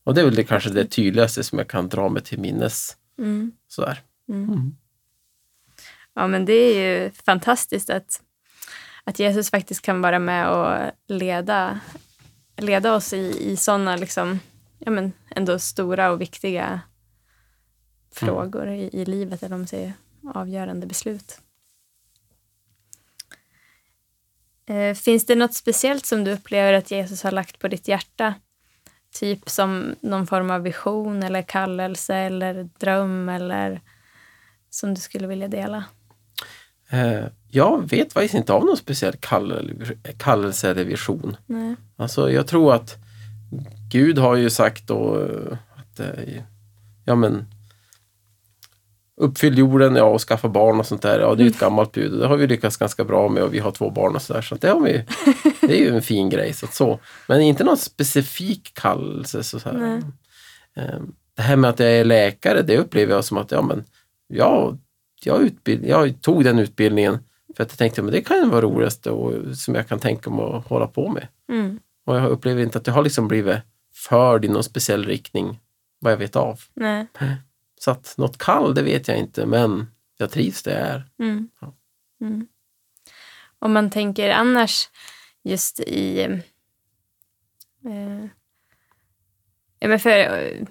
Och 0.03 0.13
det 0.13 0.21
är 0.21 0.25
väl 0.25 0.35
det, 0.35 0.43
kanske 0.43 0.69
det 0.69 0.85
tydligaste 0.85 1.43
som 1.43 1.57
jag 1.57 1.67
kan 1.67 1.89
dra 1.89 2.09
mig 2.09 2.21
till 2.21 2.39
minnes. 2.39 2.97
Mm. 3.19 3.51
Sådär. 3.67 4.01
Mm. 4.29 4.75
Mm. 6.15 6.23
Ja, 6.23 6.27
men 6.27 6.45
det 6.45 6.53
är 6.53 7.03
ju 7.03 7.11
fantastiskt 7.11 7.89
att, 7.89 8.21
att 9.03 9.19
Jesus 9.19 9.49
faktiskt 9.49 9.81
kan 9.81 10.01
vara 10.01 10.19
med 10.19 10.49
och 10.49 10.91
leda, 11.07 11.79
leda 12.57 12.95
oss 12.95 13.13
i, 13.13 13.51
i 13.51 13.57
sådana 13.57 13.95
liksom, 13.95 14.39
ja, 14.79 14.91
men 14.91 15.13
ändå 15.29 15.59
stora 15.59 16.11
och 16.11 16.21
viktiga 16.21 16.81
frågor 18.11 18.67
i, 18.69 18.89
i 18.93 19.05
livet, 19.05 19.43
eller 19.43 19.55
om 19.55 19.61
man 19.61 19.67
säger 19.67 19.93
avgörande 20.33 20.87
beslut. 20.87 21.39
Eh, 24.67 24.95
finns 24.95 25.25
det 25.25 25.35
något 25.35 25.53
speciellt 25.53 26.05
som 26.05 26.23
du 26.23 26.31
upplever 26.31 26.73
att 26.73 26.91
Jesus 26.91 27.23
har 27.23 27.31
lagt 27.31 27.59
på 27.59 27.67
ditt 27.67 27.87
hjärta? 27.87 28.33
Typ 29.11 29.49
som 29.49 29.95
någon 30.01 30.27
form 30.27 30.51
av 30.51 30.61
vision 30.61 31.23
eller 31.23 31.41
kallelse 31.41 32.15
eller 32.15 32.69
dröm 32.79 33.29
eller 33.29 33.81
som 34.69 34.93
du 34.93 35.01
skulle 35.01 35.27
vilja 35.27 35.47
dela? 35.47 35.83
Eh, 36.89 37.25
jag 37.47 37.89
vet 37.89 38.13
faktiskt 38.13 38.33
inte 38.33 38.53
av 38.53 38.65
någon 38.65 38.77
speciell 38.77 39.13
kall- 39.13 39.95
kallelse 40.17 40.69
eller 40.71 40.83
vision. 40.83 41.37
Nej. 41.45 41.75
Alltså 41.95 42.31
jag 42.31 42.47
tror 42.47 42.73
att 42.73 42.95
Gud 43.91 44.17
har 44.17 44.35
ju 44.35 44.49
sagt 44.49 44.87
då 44.87 45.21
eh, 45.21 45.57
att 45.75 45.99
eh, 45.99 46.41
ja 47.05 47.15
men 47.15 47.45
uppfyll 49.21 49.57
jorden 49.57 49.95
ja, 49.95 50.03
och 50.03 50.21
skaffa 50.21 50.49
barn 50.49 50.79
och 50.79 50.85
sånt 50.85 51.01
där. 51.01 51.19
Ja, 51.19 51.35
det 51.35 51.43
är 51.43 51.47
ett 51.47 51.59
gammalt 51.59 51.91
bud 51.91 52.13
och 52.13 52.19
det 52.19 52.27
har 52.27 52.37
vi 52.37 52.47
lyckats 52.47 52.77
ganska 52.77 53.03
bra 53.03 53.29
med 53.29 53.43
och 53.43 53.53
vi 53.53 53.59
har 53.59 53.71
två 53.71 53.89
barn 53.89 54.15
och 54.15 54.21
sådär. 54.21 54.41
Så 54.41 54.55
det, 54.55 54.79
vi, 54.83 55.03
det 55.67 55.79
är 55.81 55.83
ju 55.83 55.95
en 55.95 56.01
fin 56.01 56.29
grej. 56.29 56.53
Så, 56.53 56.65
att 56.65 56.73
så. 56.73 56.99
Men 57.27 57.41
inte 57.41 57.63
någon 57.63 57.77
specifik 57.77 58.71
kallelse. 58.73 59.43
Så 59.43 59.59
här. 59.59 59.73
Nej. 59.73 60.01
Eh, 60.85 60.99
Det 61.35 61.41
här 61.41 61.55
med 61.55 61.69
att 61.69 61.79
jag 61.79 61.89
är 61.91 62.05
läkare, 62.05 62.61
det 62.61 62.77
upplever 62.77 63.13
jag 63.13 63.25
som 63.25 63.37
att 63.37 63.51
ja, 63.51 63.61
men, 63.61 63.83
ja, 64.27 64.77
jag, 65.25 65.41
utbild, 65.41 65.85
jag 65.85 66.21
tog 66.21 66.43
den 66.43 66.59
utbildningen 66.59 67.19
för 67.55 67.63
att 67.63 67.71
jag 67.71 67.77
tänkte 67.77 68.01
att 68.01 68.11
det 68.11 68.21
kan 68.21 68.49
vara 68.49 68.61
roligast 68.61 69.07
och, 69.07 69.57
som 69.57 69.75
jag 69.75 69.87
kan 69.87 69.99
tänka 69.99 70.29
mig 70.29 70.45
att 70.45 70.67
hålla 70.67 70.87
på 70.87 71.09
med. 71.09 71.27
Mm. 71.49 71.79
Och 72.05 72.15
jag 72.15 72.29
upplever 72.29 72.61
inte 72.61 72.77
att 72.77 72.87
jag 72.87 72.93
har 72.93 73.03
liksom 73.03 73.27
blivit 73.27 73.57
förd 73.93 74.45
i 74.45 74.47
någon 74.47 74.63
speciell 74.63 75.05
riktning 75.05 75.59
vad 75.99 76.11
jag 76.11 76.17
vet 76.17 76.35
av. 76.35 76.61
Nej. 76.73 77.07
Så 77.79 77.91
att 77.91 78.13
något 78.17 78.37
kall, 78.37 78.73
det 78.73 78.81
vet 78.81 79.07
jag 79.07 79.17
inte, 79.17 79.45
men 79.45 79.87
jag 80.17 80.31
trivs 80.31 80.63
där 80.63 80.71
jag 80.71 80.87
är. 80.87 81.09
Mm. 81.19 81.49
Ja. 81.61 81.73
Mm. 82.21 82.47
Om 83.59 83.73
man 83.73 83.89
tänker 83.89 84.29
annars 84.29 84.89
just 85.43 85.79
i... 85.79 86.21
Eh, 87.85 88.25
ja, 89.79 89.87
men 89.87 89.99
för, 89.99 90.09
eh, 90.09 90.67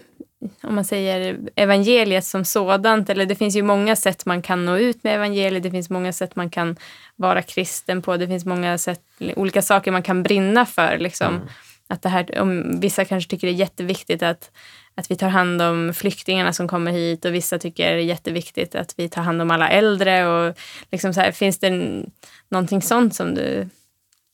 om 0.63 0.75
man 0.75 0.85
säger 0.85 1.39
evangeliet 1.55 2.25
som 2.25 2.45
sådant. 2.45 3.11
Eller 3.11 3.27
det 3.27 3.35
finns 3.35 3.57
ju 3.57 3.63
många 3.63 3.97
sätt 3.97 4.27
man 4.27 4.43
kan 4.43 4.65
nå 4.65 4.77
ut 4.77 5.05
med 5.05 5.15
evangeliet. 5.15 5.63
Det 5.63 5.71
finns 5.71 5.91
många 5.91 6.13
sätt 6.13 6.37
man 6.37 6.51
kan 6.51 6.77
vara 7.17 7.43
kristen 7.43 8.03
på. 8.03 8.17
Det 8.17 8.27
finns 8.27 8.45
många 8.45 8.79
sätt, 8.79 9.01
olika 9.37 9.63
saker 9.63 9.91
man 9.91 10.03
kan 10.03 10.23
brinna 10.23 10.67
för. 10.67 10.99
Liksom. 10.99 11.35
Mm. 11.35 11.49
Att 11.89 12.03
det 12.03 12.09
här, 12.09 12.39
om, 12.39 12.81
vissa 12.81 13.05
kanske 13.05 13.31
tycker 13.31 13.47
det 13.47 13.53
är 13.53 13.55
jätteviktigt 13.55 14.23
att, 14.23 14.51
att 14.95 15.11
vi 15.11 15.17
tar 15.17 15.29
hand 15.29 15.63
om 15.63 15.95
flyktingarna 15.95 16.53
som 16.53 16.69
kommer 16.69 16.93
hit 16.93 17.25
och 17.25 17.35
vissa 17.35 17.59
tycker 17.59 17.91
det 17.95 18.03
är 18.03 18.05
jätteviktigt 18.05 18.75
att 18.75 18.95
vi 18.97 19.09
tar 19.09 19.23
hand 19.23 19.43
om 19.43 19.51
alla 19.51 19.69
äldre. 19.69 20.27
Och 20.27 20.57
liksom 20.91 21.15
så 21.15 21.21
här, 21.21 21.33
finns 21.33 21.59
det 21.59 22.03
någonting 22.49 22.83
sånt 22.83 23.15
som 23.15 23.35
du, 23.35 23.69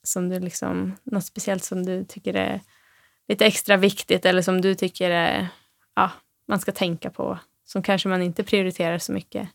som 0.02 0.28
du 0.28 0.40
liksom, 0.40 0.96
något 1.04 1.24
speciellt 1.24 1.64
som 1.64 1.86
du 1.86 2.04
tycker 2.04 2.34
är 2.34 2.60
lite 3.28 3.46
extra 3.46 3.76
viktigt 3.76 4.26
eller 4.26 4.42
som 4.42 4.60
du 4.60 4.74
tycker 4.74 5.10
är, 5.10 5.48
ja, 6.00 6.10
man 6.46 6.60
ska 6.60 6.72
tänka 6.72 7.10
på 7.10 7.38
som 7.64 7.82
kanske 7.82 8.08
man 8.08 8.22
inte 8.22 8.42
prioriterar 8.42 8.98
så 8.98 9.12
mycket 9.12 9.48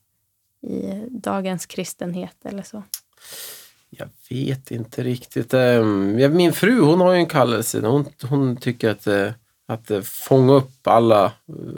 i 0.62 1.06
dagens 1.10 1.66
kristenhet 1.66 2.36
eller 2.44 2.64
så? 2.64 2.84
Jag 3.90 4.10
vet 4.30 4.72
inte 4.72 5.04
riktigt. 5.04 5.54
Ehm, 5.54 6.16
Min 6.36 6.54
fru 6.54 6.82
hon 6.82 7.02
har 7.02 7.14
ju 7.14 7.20
en 7.20 7.26
kallelse. 7.26 7.82
Hon, 7.88 8.06
hon 8.22 8.58
tycker 8.58 8.90
att, 8.90 9.08
eh, 9.08 9.32
att 9.68 9.92
eh, 9.92 10.02
fånga 10.02 10.54
upp 10.54 10.88
alla, 10.88 11.32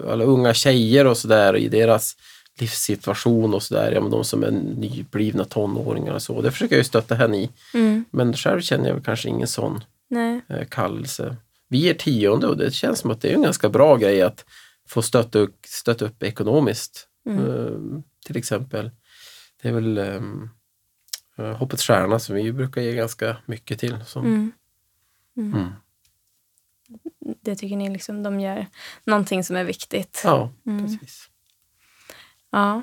alla 0.10 0.24
unga 0.24 0.54
tjejer 0.54 1.08
och 1.08 1.18
sådär 1.18 1.58
i 1.58 1.68
deras 1.68 2.16
livssituation 2.60 3.54
och 3.54 3.64
sådär. 3.64 3.92
Ja, 3.92 4.02
men 4.02 4.12
de 4.12 4.24
som 4.24 4.44
är 4.44 4.52
nyblivna 4.52 5.46
tonåringar 5.46 6.14
och 6.14 6.22
så. 6.22 6.42
Det 6.42 6.52
försöker 6.52 6.76
jag 6.76 6.80
ju 6.80 6.84
stötta 6.84 7.16
henne 7.16 7.38
i. 7.38 7.50
Mm. 7.74 8.06
Men 8.12 8.34
själv 8.34 8.62
känner 8.62 8.88
jag 8.88 8.94
väl 8.94 9.04
kanske 9.04 9.30
ingen 9.30 9.48
sån 9.48 9.84
Nej. 10.10 10.42
eh, 10.50 10.68
kallelse. 10.70 11.36
Vi 11.68 11.90
är 11.90 11.94
tionde 11.94 12.48
och 12.48 12.58
det 12.58 12.72
känns 12.72 13.00
som 13.00 13.12
att 13.12 13.22
det 13.22 13.30
är 13.30 13.34
en 13.34 13.42
ganska 13.42 13.70
bra 13.70 13.96
grej 13.96 14.22
att 14.22 14.46
få 14.88 15.02
stötta 15.02 15.40
upp, 15.40 15.58
stötta 15.66 16.06
upp 16.06 16.24
ekonomiskt. 16.24 17.08
Mm. 17.26 17.46
Eh, 17.46 18.02
till 18.26 18.38
exempel. 18.38 18.92
Det 19.62 19.68
är 19.70 19.74
väl 19.74 19.98
um, 19.98 20.50
Hoppets 21.58 21.84
Stjärna 21.84 22.20
som 22.20 22.36
vi 22.36 22.54
brukar 22.54 22.82
ge 22.82 22.94
ganska 22.96 23.38
mycket 23.46 23.80
till. 23.80 24.06
Som, 24.06 24.26
Mm. 24.26 24.52
Mm. 25.38 25.54
Mm. 25.54 25.70
Det 27.42 27.56
tycker 27.56 27.76
ni 27.78 27.90
liksom 27.90 28.24
de 28.24 28.40
gör 28.40 28.66
någonting 29.04 29.44
som 29.44 29.56
är 29.56 29.64
viktigt? 29.64 30.22
Ja, 30.24 30.52
Mm. 30.66 30.86
precis. 30.86 31.30
Ja. 32.52 32.82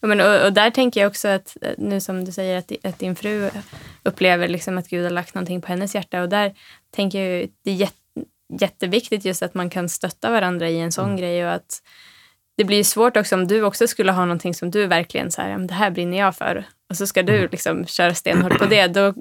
Ja, 0.00 0.08
Men, 0.08 0.20
och, 0.20 0.46
och 0.46 0.52
där 0.52 0.70
tänker 0.70 1.00
jag 1.00 1.08
också 1.08 1.28
att 1.28 1.56
eh, 1.62 1.72
nu 1.78 2.00
som 2.00 2.24
du 2.24 2.32
säger 2.32 2.58
att, 2.58 2.72
att 2.82 2.98
din 2.98 3.16
fru 3.16 3.50
upplever 4.02 4.48
liksom 4.48 4.78
att 4.78 4.88
Gud 4.88 5.04
har 5.04 5.10
lagt 5.10 5.34
någonting 5.34 5.60
på 5.60 5.68
hennes 5.68 5.94
hjärta 5.94 6.22
och 6.22 6.28
där 6.28 6.54
tänker 6.90 7.20
jag 7.20 7.48
det 7.62 7.70
är 7.70 7.74
jätte, 7.74 7.94
jätteviktigt 8.60 9.24
just 9.24 9.42
att 9.42 9.54
man 9.54 9.70
kan 9.70 9.88
stötta 9.88 10.30
varandra 10.30 10.68
i 10.68 10.80
en 10.80 10.92
sån 10.92 11.16
grej 11.16 11.44
och 11.46 11.52
att 11.52 11.82
det 12.56 12.64
blir 12.64 12.84
svårt 12.84 13.16
också 13.16 13.34
om 13.34 13.48
du 13.48 13.62
också 13.62 13.86
skulle 13.86 14.12
ha 14.12 14.24
någonting 14.24 14.54
som 14.54 14.70
du 14.70 14.86
verkligen 14.86 15.30
så 15.30 15.42
här, 15.42 15.48
"Ja, 15.50 15.58
men 15.58 15.66
det 15.66 15.74
här 15.74 15.90
brinner 15.90 16.18
jag 16.18 16.36
för 16.36 16.64
och 16.90 16.96
så 16.96 17.06
ska 17.06 17.22
du 17.22 17.48
liksom 17.48 17.86
köra 17.86 18.14
stenhårt 18.14 18.58
på 18.58 18.66
det, 18.66 18.86
då 18.86 19.14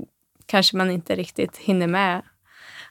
kanske 0.45 0.77
man 0.77 0.91
inte 0.91 1.15
riktigt 1.15 1.57
hinner 1.57 1.87
med 1.87 2.21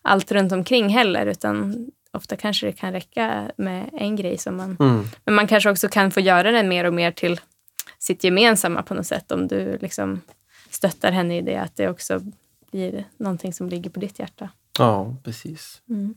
allt 0.02 0.32
runt 0.32 0.52
omkring 0.52 0.88
heller 0.88 1.26
utan 1.26 1.86
ofta 2.12 2.36
kanske 2.36 2.66
det 2.66 2.72
kan 2.72 2.92
räcka 2.92 3.50
med 3.56 3.90
en 3.92 4.16
grej 4.16 4.38
som 4.38 4.56
man 4.56 4.76
Mm. 4.80 5.04
men 5.24 5.34
man 5.34 5.46
kanske 5.46 5.70
också 5.70 5.88
kan 5.88 6.10
få 6.10 6.20
göra 6.20 6.50
det 6.50 6.62
mer 6.62 6.84
och 6.84 6.94
mer 6.94 7.10
till 7.10 7.40
sitt 7.98 8.24
gemensamma 8.24 8.82
på 8.82 8.94
något 8.94 9.06
sätt 9.06 9.32
om 9.32 9.48
du 9.48 9.78
liksom 9.80 10.20
stöttar 10.70 11.12
henne 11.12 11.36
i 11.38 11.40
det, 11.40 11.56
att 11.56 11.76
det 11.76 11.88
också 11.88 12.20
blir 12.70 13.04
någonting 13.16 13.52
som 13.52 13.68
ligger 13.68 13.90
på 13.90 14.00
ditt 14.00 14.18
hjärta. 14.18 14.48
Ja, 14.78 15.16
precis. 15.24 15.82
Mm. 15.88 16.14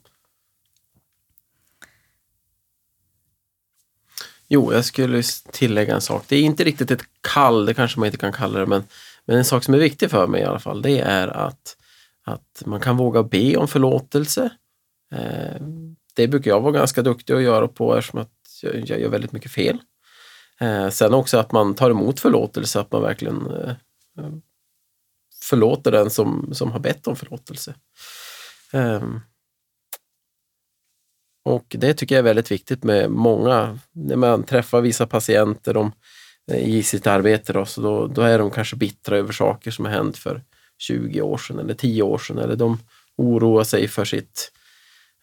Jo, 4.48 4.74
jag 4.74 4.86
skulle 4.86 5.24
tillägga 5.52 5.96
en 5.96 6.02
sak. 6.02 6.26
Det 6.28 6.36
är 6.36 6.42
inte 6.42 6.64
riktigt 6.64 6.92
ett 6.92 7.04
kall, 7.22 7.66
det 7.66 7.74
kanske 7.74 8.00
man 8.00 8.06
inte 8.06 8.18
kan 8.18 8.34
kalla 8.34 8.60
det, 8.60 8.66
men, 8.66 8.84
men 9.26 9.38
en 9.38 9.46
sak 9.46 9.64
som 9.64 9.74
är 9.74 9.78
viktig 9.78 10.12
för 10.12 10.28
mig 10.28 10.42
i 10.42 10.46
alla 10.46 10.60
fall, 10.60 10.82
det 10.82 11.00
är 11.00 11.28
att, 11.28 11.78
att 12.24 12.64
man 12.66 12.80
kan 12.80 12.98
våga 12.98 13.24
be 13.24 13.58
om 13.58 13.68
förlåtelse. 13.68 14.50
Eh, 15.12 15.62
det 16.14 16.28
brukar 16.28 16.52
jag 16.52 16.62
vara 16.62 16.72
ganska 16.72 17.02
duktig 17.02 17.34
att 17.34 17.42
göra 17.42 17.68
på 17.68 17.98
eftersom 17.98 18.20
att 18.20 18.32
jag, 18.62 18.90
jag 18.90 19.00
gör 19.00 19.10
väldigt 19.10 19.32
mycket 19.32 19.52
fel. 19.52 19.78
Eh, 20.60 20.90
sen 20.90 21.14
också 21.14 21.38
att 21.38 21.52
man 21.52 21.76
tar 21.76 21.90
emot 21.90 22.20
förlåtelse, 22.20 22.80
att 22.80 22.92
man 22.92 23.02
verkligen 23.02 23.52
eh, 23.52 23.76
förlåter 25.44 25.92
den 25.92 26.10
som, 26.10 26.50
som 26.54 26.72
har 26.72 26.80
bett 26.80 27.08
om 27.08 27.16
förlåtelse. 27.16 27.76
Ehm, 28.74 29.20
och 31.46 31.66
det 31.80 31.94
tycker 31.94 32.16
jag 32.16 32.20
är 32.20 32.24
väldigt 32.24 32.52
viktigt 32.52 32.84
med 32.84 33.12
många, 33.12 33.80
när 33.92 34.16
man 34.16 34.44
träffar 34.44 34.82
vissa 34.82 35.08
patienter 35.08 35.74
de, 35.74 35.92
i 36.54 36.84
sitt 36.84 37.08
arbete 37.08 37.54
då, 37.54 37.66
så 37.66 37.82
då, 37.82 38.08
då 38.08 38.22
är 38.22 38.40
de 38.40 38.52
kanske 38.52 38.76
bittra 38.76 39.18
över 39.18 39.34
saker 39.34 39.72
som 39.72 39.86
har 39.86 39.92
hänt 39.92 40.18
för 40.18 40.44
20 40.78 41.22
år 41.22 41.38
sedan 41.38 41.60
eller 41.60 41.74
10 41.74 42.04
år 42.04 42.18
sedan 42.18 42.38
eller 42.38 42.56
de 42.56 42.78
oroar 43.18 43.64
sig 43.64 43.88
för 43.88 44.06
sitt, 44.06 44.52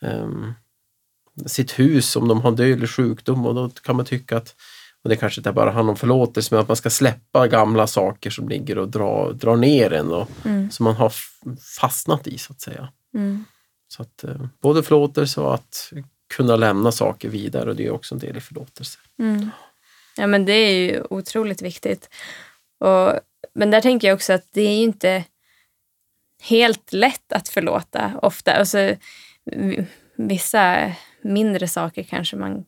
ehm, 0.02 0.52
sitt 1.46 1.78
hus 1.78 2.16
om 2.16 2.28
de 2.28 2.40
har 2.40 2.52
dödlig 2.52 2.90
sjukdom 2.90 3.46
och 3.46 3.54
då 3.54 3.68
kan 3.68 3.96
man 3.96 4.04
tycka 4.06 4.36
att 4.36 4.54
och 5.02 5.10
det 5.10 5.16
kanske 5.16 5.40
inte 5.40 5.52
bara 5.52 5.70
handlar 5.70 5.90
om 5.90 5.96
förlåtelse 5.96 6.54
men 6.54 6.60
att 6.62 6.68
man 6.68 6.76
ska 6.76 6.90
släppa 6.90 7.48
gamla 7.48 7.86
saker 7.86 8.30
som 8.30 8.48
ligger 8.48 8.78
och 8.78 8.88
drar 8.88 9.32
dra 9.32 9.56
ner 9.56 9.92
en 9.92 10.12
och 10.12 10.28
Mm. 10.44 10.70
som 10.70 10.84
man 10.84 10.94
har 10.94 11.12
fastnat 11.80 12.26
i 12.26 12.38
så 12.38 12.52
att 12.52 12.60
säga. 12.60 12.88
Mm. 13.16 13.44
Så 13.88 14.02
att 14.02 14.24
eh, 14.24 14.46
både 14.60 14.82
förlåtelse 14.82 15.40
och 15.40 15.54
att 15.54 15.92
kunna 16.34 16.56
lämna 16.56 16.92
saker 16.92 17.28
vidare 17.28 17.70
och 17.70 17.76
det 17.76 17.86
är 17.86 17.90
också 17.90 18.14
en 18.14 18.18
del 18.18 18.36
i 18.36 18.40
förlåtelse. 18.40 18.98
Mm. 19.18 19.50
Ja, 20.16 20.26
men 20.26 20.44
det 20.44 20.52
är 20.52 20.72
ju 20.72 21.02
otroligt 21.10 21.62
viktigt. 21.62 22.08
Och, 22.80 23.20
men 23.54 23.70
där 23.70 23.80
tänker 23.80 24.08
jag 24.08 24.14
också 24.14 24.32
att 24.32 24.46
det 24.52 24.60
är 24.60 24.76
ju 24.76 24.82
inte 24.82 25.24
helt 26.42 26.92
lätt 26.92 27.32
att 27.32 27.48
förlåta 27.48 28.12
ofta. 28.22 28.52
Alltså, 28.52 28.94
vissa 30.16 30.92
mindre 31.22 31.68
saker 31.68 32.02
kanske 32.02 32.36
man 32.36 32.64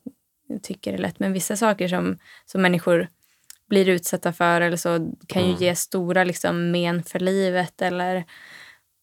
tycker 0.63 0.93
är 0.93 0.99
lätt, 0.99 1.19
men 1.19 1.33
vissa 1.33 1.57
saker 1.57 1.89
som, 1.89 2.19
som 2.47 2.63
människor 2.63 3.09
blir 3.69 3.89
utsatta 3.89 4.33
för 4.33 4.61
eller 4.61 4.77
så 4.77 5.13
kan 5.27 5.43
ju 5.43 5.49
Mm. 5.49 5.63
ge 5.63 5.75
stora 5.75 6.25
liksom, 6.25 6.71
men 6.71 7.03
för 7.03 7.19
livet. 7.19 7.83
Eller, 7.83 8.25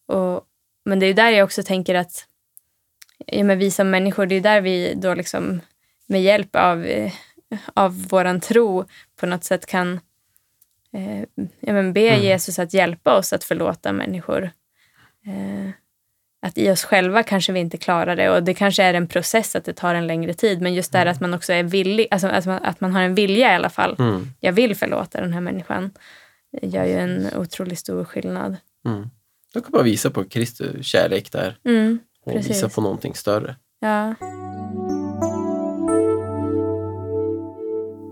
och, 0.08 0.46
men 0.86 1.00
det 1.00 1.06
är 1.06 1.14
där 1.14 1.32
jag 1.32 1.46
också 1.46 1.64
tänker 1.64 1.96
att 1.96 2.28
ja, 3.26 3.44
men 3.44 3.60
vi 3.60 3.72
som 3.72 3.90
människor, 3.90 4.26
det 4.26 4.36
är 4.36 4.42
där 4.42 4.62
vi 4.62 4.94
då 4.94 5.14
liksom 5.14 5.62
med 6.08 6.24
hjälp 6.24 6.56
av, 6.56 6.86
eh, 6.86 7.12
av 7.74 8.08
våran 8.08 8.40
tro 8.40 8.86
på 9.20 9.26
något 9.26 9.44
sätt 9.44 9.66
kan 9.66 10.00
eh, 10.94 11.20
ja, 11.60 11.74
men 11.74 11.94
be 11.94 12.10
Mm. 12.10 12.22
Jesus 12.22 12.60
att 12.60 12.74
hjälpa 12.74 13.18
oss 13.18 13.34
att 13.34 13.44
förlåta 13.44 13.92
människor. 13.94 14.44
Eh, 15.26 15.70
att 16.42 16.58
i 16.58 16.72
oss 16.72 16.84
själva 16.84 17.24
kanske 17.24 17.52
vi 17.52 17.60
inte 17.60 17.78
klarar 17.78 18.16
det 18.16 18.30
och 18.30 18.44
det 18.44 18.54
kanske 18.54 18.84
är 18.84 18.94
en 18.94 19.08
process 19.08 19.56
att 19.56 19.66
det 19.66 19.74
tar 19.74 19.96
en 19.96 20.08
längre 20.08 20.34
tid 20.34 20.62
men 20.62 20.74
just 20.74 20.92
det 20.92 20.98
här 20.98 21.06
att 21.06 21.22
man 21.22 21.34
också 21.34 21.54
är 21.54 21.64
villig, 21.64 22.08
alltså 22.12 22.28
att 22.28 22.46
man, 22.46 22.64
att 22.64 22.82
man 22.82 22.94
har 22.94 23.02
en 23.02 23.16
vilja 23.16 23.52
i 23.52 23.56
alla 23.56 23.70
fall. 23.70 23.96
Mm. 24.00 24.28
Jag 24.40 24.54
vill 24.54 24.76
förlåta 24.76 25.22
den 25.22 25.34
här 25.34 25.42
människan. 25.42 25.92
Det 26.62 26.68
gör 26.68 26.86
ju 26.86 26.94
en 26.94 27.38
otroligt 27.38 27.80
stor 27.80 28.04
skillnad. 28.06 28.58
Mm. 28.86 29.10
Då 29.56 29.62
kan 29.62 29.70
man 29.74 29.84
visa 29.84 30.10
på 30.10 30.24
Kristi 30.24 30.84
kärlek 30.84 31.32
där 31.32 31.58
Mm, 31.66 32.00
och 32.26 32.36
visa 32.36 32.70
på 32.70 32.82
någonting 32.82 33.16
större. 33.16 33.56
ja. 33.82 34.16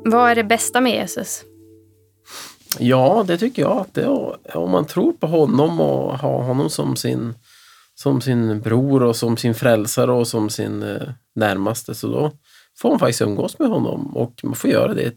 Vad 0.06 0.32
är 0.32 0.36
det 0.36 0.44
bästa 0.44 0.82
med 0.82 0.92
Jesus? 0.94 1.44
Ja, 2.80 3.24
det 3.28 3.38
tycker 3.38 3.62
jag. 3.62 3.78
Att 3.78 3.94
det, 3.94 4.08
om 4.54 4.72
man 4.72 4.86
tror 4.86 5.14
på 5.14 5.28
honom 5.28 5.82
och 5.82 6.18
har 6.20 6.44
honom 6.44 6.70
som 6.70 6.96
sin, 6.96 7.34
som 7.96 8.22
sin 8.22 8.62
bror 8.62 9.04
och 9.04 9.16
som 9.16 9.38
sin 9.38 9.54
frälsare 9.56 10.12
och 10.12 10.28
som 10.28 10.50
sin 10.50 10.84
eh, 10.84 11.02
närmaste 11.36 11.96
så 11.96 12.08
då 12.08 12.32
får 12.82 12.90
man 12.90 13.00
faktiskt 13.00 13.22
umgås 13.22 13.60
med 13.60 13.70
honom 13.70 14.18
och 14.18 14.34
man 14.44 14.56
får 14.56 14.70
göra 14.70 14.94
det 14.94 15.14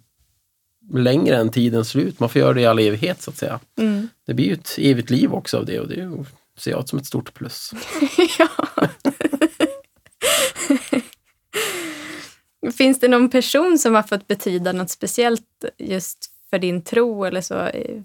längre 0.92 1.36
än 1.36 1.50
tidens 1.50 1.88
slut. 1.88 2.20
Man 2.20 2.28
får 2.28 2.40
göra 2.40 2.52
det 2.52 2.60
i 2.60 2.66
all 2.66 2.78
evighet 2.78 3.22
så 3.22 3.30
att 3.30 3.36
säga. 3.36 3.60
Mm. 3.78 4.08
Det 4.26 4.34
blir 4.34 4.46
ju 4.46 4.52
ett 4.52 4.74
evigt 4.78 5.10
liv 5.10 5.34
också 5.34 5.58
av 5.58 5.66
det 5.66 5.80
och 5.80 5.88
det 5.88 6.24
ser 6.58 6.70
jag 6.70 6.88
som 6.88 6.98
ett 6.98 7.06
stort 7.06 7.34
plus. 7.34 7.72
ja. 8.38 8.48
Finns 12.76 13.00
det 13.00 13.08
någon 13.08 13.30
person 13.30 13.78
som 13.78 13.94
har 13.94 14.02
fått 14.02 14.26
betyda 14.26 14.72
något 14.72 14.90
speciellt 14.90 15.64
just 15.78 16.18
för 16.50 16.58
din 16.58 16.82
tro 16.82 17.24
eller 17.24 17.40
så, 17.40 17.54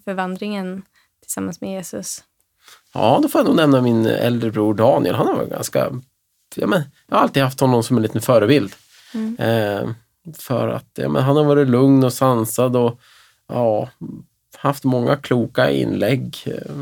för 0.06 0.14
vandringen 0.14 0.82
tillsammans 1.22 1.62
med 1.62 1.72
Jesus? 1.72 2.24
Ja, 2.94 3.20
då 3.24 3.30
får 3.30 3.40
jag 3.40 3.46
nog 3.46 3.56
nämna 3.56 3.82
min 3.82 4.06
äldre 4.06 4.52
bror 4.52 4.74
Daniel. 4.74 5.16
Han 5.16 5.28
har 5.28 5.36
varit 5.36 5.50
ganska... 5.50 5.92
Ja, 6.56 6.68
men, 6.68 6.84
jag 7.08 7.16
har 7.16 7.24
alltid 7.24 7.44
haft 7.44 7.60
honom 7.60 7.84
som 7.84 7.98
en 7.98 8.04
liten 8.04 8.22
förebild. 8.22 8.76
Mm. 9.14 9.38
Eh, 9.40 9.90
för 10.38 10.68
att 10.68 10.90
ja, 10.94 11.10
men 11.10 11.24
han 11.24 11.36
har 11.38 11.44
varit 11.44 11.68
lugn 11.68 12.04
och 12.04 12.14
sansad 12.14 12.76
och 12.76 13.00
ja, 13.48 13.90
haft 14.58 14.84
många 14.84 15.16
kloka 15.18 15.72
inlägg. 15.72 16.38
Eh, 16.46 16.76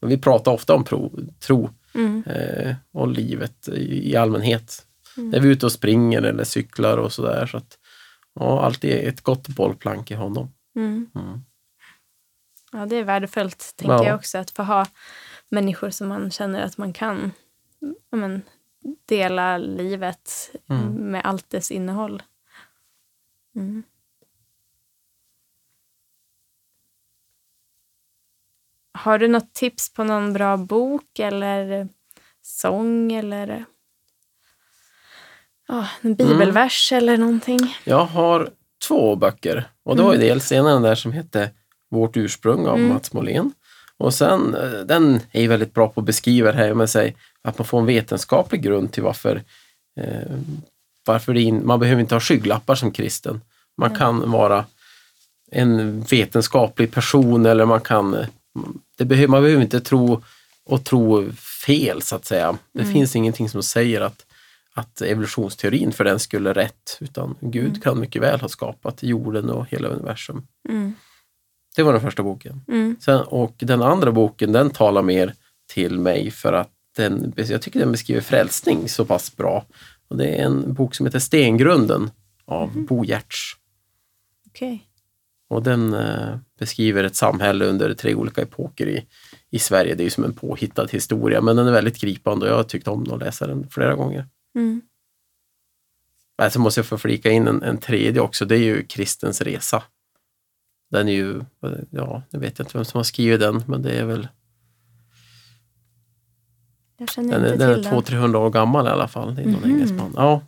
vi 0.00 0.18
pratar 0.18 0.52
ofta 0.52 0.74
om 0.74 0.84
pro, 0.84 1.12
tro 1.40 1.70
Mm. 1.94 2.24
eh, 2.26 2.74
och 2.92 3.08
livet 3.08 3.68
i, 3.68 4.16
allmänhet. 4.16 4.86
när 5.16 5.40
vi 5.40 5.48
är 5.48 5.52
ute 5.52 5.66
och 5.66 5.72
springer 5.72 6.22
eller 6.22 6.44
cyklar 6.44 6.98
och 6.98 7.12
sådär. 7.12 7.46
Så 7.46 7.56
att, 7.56 7.78
ja, 8.34 8.60
alltid 8.64 8.90
ett 9.08 9.20
gott 9.20 9.48
bollplank 9.48 10.10
i 10.10 10.14
honom. 10.14 10.48
Mm. 10.76 11.10
Mm. 11.14 11.40
Ja, 12.72 12.86
det 12.86 12.96
är 12.96 13.04
värdefullt, 13.04 13.72
tänker 13.76 13.94
Ja. 13.94 14.04
jag 14.06 14.14
också, 14.14 14.38
att 14.38 14.50
få 14.50 14.62
ha 14.62 14.86
människor 15.48 15.90
som 15.90 16.08
man 16.08 16.30
känner 16.30 16.62
att 16.62 16.78
man 16.78 16.92
kan 16.92 17.32
men, 18.12 18.42
dela 19.06 19.58
livet 19.58 20.50
Mm. 20.70 20.94
med 20.94 21.20
allt 21.24 21.50
dess 21.50 21.70
innehåll. 21.70 22.22
Mm. 23.56 23.82
Har 28.92 29.18
du 29.18 29.28
något 29.28 29.52
tips 29.54 29.92
på 29.92 30.04
någon 30.04 30.32
bra 30.32 30.56
bok 30.56 31.18
eller 31.18 31.88
sång 32.42 33.12
eller 33.12 33.64
ja, 35.68 35.88
en 36.00 36.14
bibelvers 36.14 36.92
eller 36.92 37.16
någonting? 37.16 37.76
Jag 37.84 38.04
har 38.04 38.50
två 38.88 39.16
böcker 39.16 39.68
och 39.82 39.96
det 39.96 40.02
var 40.02 40.12
ju 40.12 40.20
dels 40.20 40.52
ena 40.52 40.80
där 40.80 40.94
som 40.94 41.12
hette 41.12 41.50
Vårt 41.90 42.16
ursprung 42.16 42.66
av 42.66 42.76
Mm. 42.76 42.88
Mats 42.88 43.12
Molén. 43.12 43.52
Och 43.96 44.14
sen, 44.14 44.54
eh, 44.54 44.80
den 44.80 45.20
är 45.32 45.40
ju 45.42 45.48
väldigt 45.48 45.74
bra 45.74 45.88
på 45.88 46.00
att 46.00 46.06
beskriva 46.06 46.52
det 46.52 46.58
här 46.58 46.74
med 46.74 46.90
sig 46.90 47.16
att 47.42 47.58
man 47.58 47.66
får 47.66 47.80
en 47.80 47.86
vetenskaplig 47.86 48.62
grund 48.62 48.92
till 48.92 49.02
varför, 49.02 49.42
eh, 50.00 50.38
varför 51.06 51.34
det 51.34 51.40
in, 51.40 51.66
man 51.66 51.80
behöver 51.80 52.00
inte 52.00 52.14
ha 52.14 52.20
skygglappar 52.20 52.74
som 52.74 52.92
kristen. 52.92 53.40
Man 53.78 53.88
Nej. 53.90 53.98
kan 53.98 54.30
vara 54.30 54.64
en 55.50 56.00
vetenskaplig 56.02 56.92
person 56.92 57.46
eller 57.46 57.66
man 57.66 57.80
kan, 57.80 58.16
det 58.98 59.04
behöver, 59.04 59.28
man 59.28 59.42
behöver 59.42 59.62
inte 59.62 59.80
tro 59.80 60.22
och 60.64 60.84
tro 60.84 61.32
fel 61.66 62.02
så 62.02 62.16
att 62.16 62.24
säga. 62.24 62.58
Det 62.72 62.80
Mm. 62.80 62.92
finns 62.92 63.16
ingenting 63.16 63.48
som 63.48 63.62
säger 63.62 64.00
att, 64.00 64.26
att 64.74 65.00
evolutionsteorin 65.00 65.92
för 65.92 66.04
den 66.04 66.18
skulle 66.18 66.52
rätt, 66.52 66.98
utan 67.00 67.34
Gud 67.40 67.68
Mm. 67.68 67.80
kan 67.80 68.00
mycket 68.00 68.22
väl 68.22 68.40
ha 68.40 68.48
skapat 68.48 69.02
jorden 69.02 69.50
och 69.50 69.66
hela 69.70 69.88
universum. 69.88 70.46
Mm. 70.68 70.94
Det 71.76 71.82
var 71.82 71.92
den 71.92 72.02
första 72.02 72.22
boken. 72.22 72.60
Mm. 72.68 72.96
Sen, 73.00 73.20
och 73.20 73.54
den 73.58 73.82
andra 73.82 74.12
boken 74.12 74.52
den 74.52 74.70
talar 74.70 75.02
mer 75.02 75.34
till 75.72 75.98
mig 76.00 76.30
för 76.30 76.52
att 76.52 76.70
den, 76.96 77.32
jag 77.36 77.62
tycker 77.62 77.80
den 77.80 77.92
beskriver 77.92 78.20
frälsning 78.20 78.88
så 78.88 79.04
pass 79.04 79.36
bra. 79.36 79.64
Och 80.08 80.16
det 80.16 80.26
är 80.26 80.44
en 80.44 80.74
bok 80.74 80.94
som 80.94 81.06
heter 81.06 81.18
Stengrunden 81.18 82.10
av 82.44 82.68
Mhm. 82.76 82.86
Bo 82.86 83.04
Giertz. 83.04 83.52
Okej. 84.46 84.82
Och 85.48 85.62
den 85.62 85.94
eh, 85.94 86.38
beskriver 86.58 87.04
ett 87.04 87.16
samhälle 87.16 87.64
under 87.64 87.94
tre 87.94 88.14
olika 88.14 88.42
epoker 88.42 88.86
i, 88.86 89.06
i 89.50 89.58
Sverige. 89.58 89.94
Det 89.94 90.02
är 90.02 90.04
ju 90.04 90.10
som 90.10 90.24
en 90.24 90.34
påhittad 90.34 90.86
historia 90.86 91.40
men 91.40 91.56
den 91.56 91.66
är 91.66 91.72
väldigt 91.72 92.00
gripande 92.00 92.46
och 92.46 92.52
jag 92.52 92.56
har 92.56 92.64
tyckt 92.64 92.88
om 92.88 93.12
att 93.12 93.20
läsa 93.20 93.46
den 93.46 93.68
flera 93.70 93.94
gånger. 93.94 94.26
Mm. 94.54 94.80
Nej, 96.38 96.50
så 96.50 96.60
måste 96.60 96.78
jag 96.78 96.86
få 96.86 96.98
flika 96.98 97.30
in 97.30 97.48
en, 97.48 97.62
en 97.62 97.78
tredje 97.78 98.20
också. 98.20 98.44
Det 98.44 98.54
är 98.54 98.60
ju 98.64 98.82
Kristens 98.86 99.40
resa. 99.40 99.82
Den 100.90 101.08
är 101.08 101.12
ju, 101.12 101.40
ja, 101.90 102.22
nu 102.30 102.38
vet 102.38 102.58
jag 102.58 102.64
inte 102.64 102.78
vem 102.78 102.84
som 102.84 102.98
har 102.98 103.04
skrivit 103.04 103.40
den, 103.40 103.62
men 103.66 103.82
det 103.82 103.92
är 103.92 104.04
väl, 104.04 104.28
den 106.98 107.32
är, 107.32 107.38
den 107.56 107.70
är 107.70 107.76
den. 107.76 107.84
200-300 107.84 108.36
år 108.36 108.50
gammal 108.50 108.86
i 108.86 108.90
alla 108.90 109.08
fall. 109.08 109.34
Det 109.34 109.42
är 109.42 109.46
någon 109.46 109.60
Mhm. 109.62 109.70
engelsman. 109.70 110.12
Ja, 110.16 110.42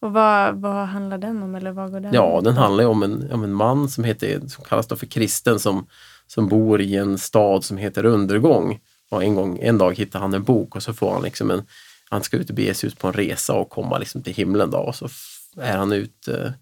Och 0.00 0.12
vad, 0.12 0.54
vad 0.60 0.86
handlar 0.88 1.18
den 1.18 1.42
om? 1.42 1.54
Eller 1.54 1.72
vad 1.72 1.90
går 1.92 2.00
den 2.00 2.14
ja, 2.14 2.40
den 2.44 2.56
handlar 2.56 2.84
ju 2.84 2.90
om 2.90 3.02
en, 3.02 3.32
om 3.32 3.44
en 3.44 3.52
man 3.52 3.88
som, 3.88 4.04
heter, 4.04 4.40
som 4.48 4.64
kallas 4.64 4.86
för 4.88 5.06
kristen 5.06 5.58
som, 5.58 5.86
som 6.26 6.48
bor 6.48 6.80
i 6.80 6.96
en 6.96 7.18
stad 7.18 7.64
som 7.64 7.76
heter 7.76 8.04
Undergång. 8.04 8.80
Och 9.10 9.24
en, 9.24 9.34
gång, 9.34 9.58
en 9.58 9.78
dag 9.78 9.98
hittar 9.98 10.20
han 10.20 10.34
en 10.34 10.42
bok 10.42 10.76
och 10.76 10.82
så 10.82 10.92
får 10.92 11.12
han 11.12 11.22
liksom 11.22 11.50
en, 11.50 11.62
han 12.10 12.22
ska 12.22 12.36
ut 12.36 12.48
och 12.50 12.56
bege 12.56 12.74
sig 12.74 12.86
ut 12.88 12.98
på 12.98 13.06
en 13.06 13.12
resa 13.12 13.54
och 13.54 13.70
komma 13.70 13.98
liksom 13.98 14.22
till 14.22 14.34
himlen 14.34 14.70
då 14.70 14.78
och 14.78 14.94
så 14.94 15.08
är 15.56 15.76
han 15.76 15.92
ute, 15.92 16.54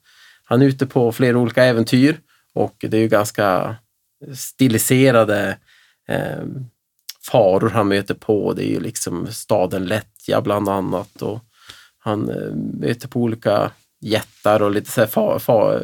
han 0.44 0.62
är 0.62 0.66
ute 0.66 0.86
på 0.86 1.12
flera 1.12 1.38
olika 1.38 1.64
äventyr 1.64 2.20
och 2.54 2.74
det 2.80 2.96
är 2.96 3.00
ju 3.00 3.08
ganska 3.08 3.76
stiliserade 4.34 5.58
eh, 6.08 6.44
faror 7.22 7.70
han 7.70 7.88
möter 7.88 8.14
på. 8.14 8.52
Det 8.52 8.64
är 8.64 8.70
ju 8.70 8.80
liksom 8.80 9.26
staden 9.26 9.86
Lättja 9.86 10.40
bland 10.40 10.68
annat 10.68 11.22
och 11.22 11.40
han 11.98 12.28
eh, 12.28 12.54
möter 12.80 13.08
på 13.08 13.20
olika 13.20 13.70
jättar 14.00 14.62
och 14.62 14.70
lite 14.70 14.90
så 14.90 15.00
här 15.00 15.08
fa, 15.08 15.38
fa, 15.38 15.80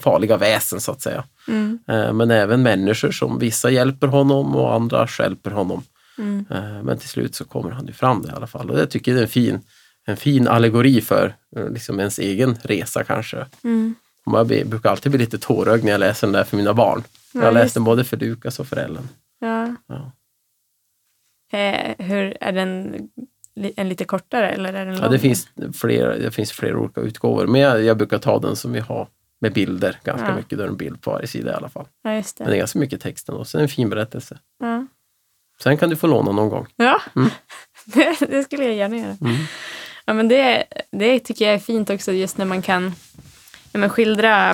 farliga 0.00 0.36
väsen 0.36 0.80
så 0.80 0.92
att 0.92 1.00
säga. 1.00 1.24
Mm. 1.48 1.78
Eh, 1.88 2.12
men 2.12 2.30
även 2.30 2.62
människor 2.62 3.10
som 3.10 3.38
vissa 3.38 3.70
hjälper 3.70 4.06
honom 4.06 4.56
och 4.56 4.74
andra 4.74 5.06
stjälper 5.06 5.50
honom. 5.50 5.82
Mm. 6.18 6.44
Eh, 6.50 6.82
Men 6.82 6.98
till 6.98 7.08
slut 7.08 7.34
så 7.34 7.44
kommer 7.44 7.70
han 7.70 7.86
ju 7.86 7.92
fram 7.92 8.22
det 8.22 8.28
i 8.28 8.32
alla 8.32 8.46
fall. 8.46 8.70
Och 8.70 8.78
jag 8.78 8.90
tycker 8.90 9.14
det 9.14 9.20
är 9.20 9.22
en 9.22 9.28
fin, 9.28 9.60
en 10.06 10.16
fin 10.16 10.48
allegori 10.48 11.00
för 11.00 11.34
liksom 11.70 11.98
ens 11.98 12.18
egen 12.18 12.58
resa 12.62 13.04
kanske. 13.04 13.46
Mm. 13.64 13.94
Man 14.26 14.46
brukar 14.46 14.90
alltid 14.90 15.12
bli 15.12 15.18
lite 15.18 15.38
tårögd 15.38 15.84
när 15.84 15.92
jag 15.92 15.98
läser 15.98 16.26
den 16.26 16.32
där 16.32 16.44
för 16.44 16.56
mina 16.56 16.74
barn. 16.74 17.02
Ja, 17.32 17.40
jag 17.40 17.46
har 17.46 17.52
just 17.52 17.62
läst 17.64 17.74
den 17.74 17.84
både 17.84 18.04
för 18.04 18.16
Lukas 18.16 18.60
och 18.60 18.66
för 18.66 18.76
Ellen. 18.76 19.08
Ja. 19.40 19.74
Ja. 19.86 20.12
Eh, 21.52 21.94
hur, 22.06 22.36
är 22.40 22.52
den 22.52 23.08
en 23.76 23.88
lite 23.88 24.04
kortare 24.04 24.50
eller 24.50 24.72
är 24.72 24.86
den 24.86 24.94
lång? 24.94 25.04
Ja, 25.04 25.08
det, 25.10 25.18
finns 25.18 25.48
flera, 25.74 26.16
det 26.16 26.30
finns 26.30 26.52
flera 26.52 26.78
olika 26.78 27.00
utgåvor, 27.00 27.46
men 27.46 27.60
jag, 27.60 27.84
jag 27.84 27.96
brukar 27.96 28.18
ta 28.18 28.38
den 28.38 28.56
som 28.56 28.72
vi 28.72 28.80
har 28.80 29.08
med 29.40 29.52
bilder 29.52 29.98
ganska 30.04 30.28
Ja. 30.28 30.36
mycket. 30.36 30.58
Då 30.58 30.64
är 30.64 30.66
det 30.66 30.72
en 30.72 30.76
bild 30.76 31.02
på 31.02 31.10
varje 31.10 31.26
sida 31.26 31.50
i 31.50 31.54
alla 31.54 31.68
fall. 31.68 31.86
Ja, 32.02 32.14
just 32.14 32.38
Men 32.38 32.46
det 32.46 32.50
är 32.50 32.52
det. 32.52 32.58
ganska 32.58 32.78
mycket 32.78 33.00
text 33.00 33.28
ändå, 33.28 33.44
så 33.44 33.56
det 33.56 33.60
är 33.60 33.62
en 33.62 33.68
fin 33.68 33.90
berättelse. 33.90 34.38
Ja, 34.58 34.86
Sen 35.62 35.76
kan 35.76 35.90
du 35.90 35.96
få 35.96 36.06
låna 36.06 36.32
någon 36.32 36.48
gång. 36.48 36.66
ja. 36.76 37.00
Mm. 37.16 37.28
det, 37.84 38.16
det 38.28 38.44
skulle 38.44 38.64
jag 38.64 38.74
gärna 38.74 38.96
göra. 38.96 39.16
Mm. 39.20 39.36
Ja, 40.04 40.12
men 40.14 40.28
det, 40.28 40.64
det 40.90 41.20
tycker 41.20 41.44
jag 41.44 41.54
är 41.54 41.58
fint 41.58 41.90
också 41.90 42.12
just 42.12 42.38
när 42.38 42.44
man 42.44 42.62
kan 42.62 42.92
ja, 43.72 43.78
men 43.78 43.90
skildra 43.90 44.50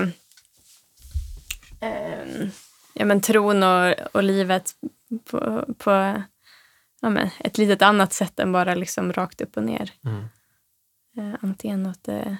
eh, 1.80 2.48
ja, 2.94 3.04
men 3.04 3.20
tron 3.20 3.62
och, 3.62 3.94
och 4.12 4.22
livet 4.22 4.70
på, 5.30 5.64
på 5.78 6.22
ja, 7.04 7.10
men 7.10 7.30
ett 7.38 7.58
litet 7.58 7.82
annat 7.82 8.12
sätt 8.12 8.40
än 8.40 8.52
bara 8.52 8.74
liksom 8.74 9.12
rakt 9.12 9.40
upp 9.40 9.56
och 9.56 9.62
ner. 9.64 9.92
Mm. 10.04 10.24
Eh, 11.16 11.38
antingen 11.40 11.86
att 11.86 12.04
det, 12.04 12.36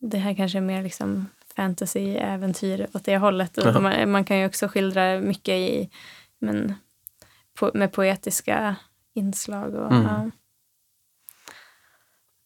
det 0.00 0.18
här 0.18 0.34
kanske 0.34 0.58
är 0.58 0.62
mer 0.62 0.82
liksom 0.82 1.26
fantasy, 1.56 2.14
äventyr 2.16 2.86
åt 2.92 3.04
det 3.04 3.18
hållet. 3.18 3.58
Och 3.58 3.82
man, 3.82 4.10
man 4.10 4.24
kan 4.24 4.38
ju 4.38 4.46
också 4.46 4.68
skildra 4.68 5.20
mycket 5.20 5.54
i, 5.54 5.90
men, 6.38 6.74
po, 7.58 7.70
med 7.74 7.92
poetiska 7.92 8.76
inslag. 9.14 9.74
Och, 9.74 9.92
Mm. 9.92 10.02
ja. 10.02 10.30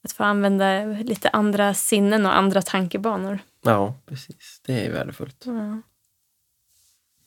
Att 0.05 0.13
få 0.13 0.25
använda 0.25 0.85
lite 0.85 1.29
andra 1.29 1.75
sinnen 1.75 2.27
och 2.27 2.37
andra 2.37 2.63
tankebanor. 2.63 3.39
Ja, 3.63 3.95
precis. 4.07 4.61
Det 4.67 4.87
är 4.87 4.93
värdefullt. 4.93 5.43
Ja. 5.47 5.81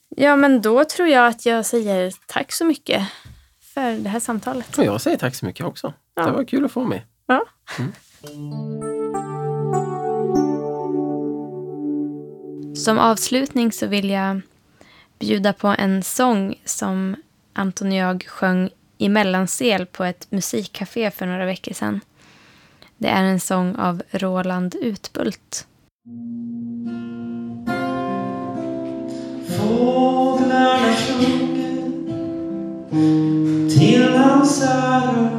ja, 0.10 0.36
men 0.36 0.62
då 0.62 0.86
tror 0.86 1.08
jag 1.08 1.28
att 1.28 1.46
jag 1.46 1.66
säger 1.66 2.14
tack 2.28 2.52
så 2.52 2.66
mycket 2.66 3.08
för 3.78 3.98
det 3.98 4.10
här 4.10 4.20
samtalet. 4.20 4.78
Och 4.78 4.86
jag 4.86 5.02
säger 5.02 5.18
tack 5.18 5.36
så 5.36 5.46
mycket 5.46 5.66
också. 5.66 5.94
Ja. 6.16 6.26
Det 6.26 6.32
var 6.32 6.44
kul 6.44 6.66
att 6.66 6.72
få 6.72 6.84
med. 6.84 7.02
Ja. 7.26 7.46
Som 12.76 13.00
avslutning 13.00 13.72
så 13.72 13.88
vill 13.88 14.10
jag 14.10 14.42
bjuda 15.20 15.54
på 15.54 15.68
en 15.68 16.04
sång 16.04 16.56
som 16.66 17.16
Anton 17.54 17.88
och 17.88 17.94
jag 17.94 18.24
sjöng 18.28 18.70
i 18.98 19.10
Mellansel 19.10 19.86
på 19.86 20.04
ett 20.04 20.32
musikcafé 20.32 21.12
för 21.12 21.26
några 21.26 21.46
veckor 21.46 21.74
sedan. 21.74 22.02
Det 22.98 23.08
är 23.08 23.24
en 23.24 23.40
sång 23.40 23.76
av 23.76 24.02
Roland 24.12 24.76
Utbult. 24.76 25.68
Sjunger 29.58 30.27
till 32.90 34.14
hans 34.14 34.62
ära 34.62 35.30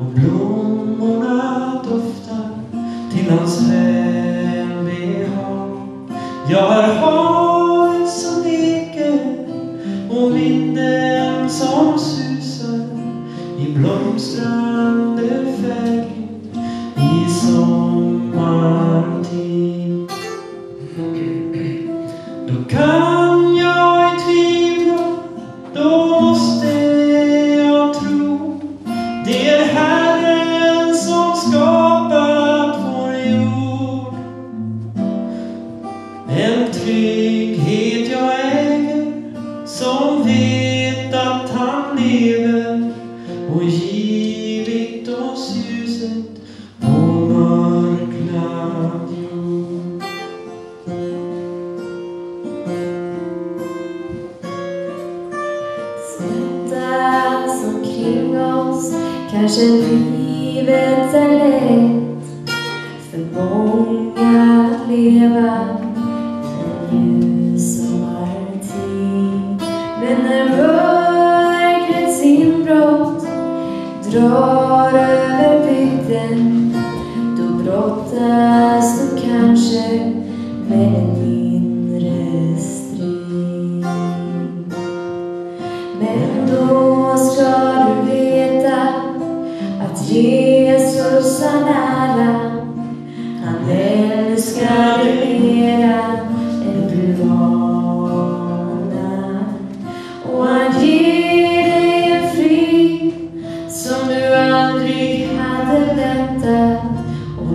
och 0.00 0.06
blommorna 0.06 1.72
doftar 1.84 2.48
till 3.12 3.30
hans 3.30 3.60
välbehag. 3.60 4.88
Jag 6.50 6.62
har 6.62 6.82
havet 6.82 8.10
som 8.10 8.42
leker 8.42 9.20
och 10.10 10.36
vinden 10.36 11.50
som 11.50 11.98
susar 11.98 12.80
i 13.58 13.72
blomstrande 13.72 15.28
färg 15.62 16.28
i 16.96 17.30
sommartid. 17.30 18.38
Då 22.48 22.54
kan 22.70 23.57
We 65.08 65.24
are. 65.24 65.87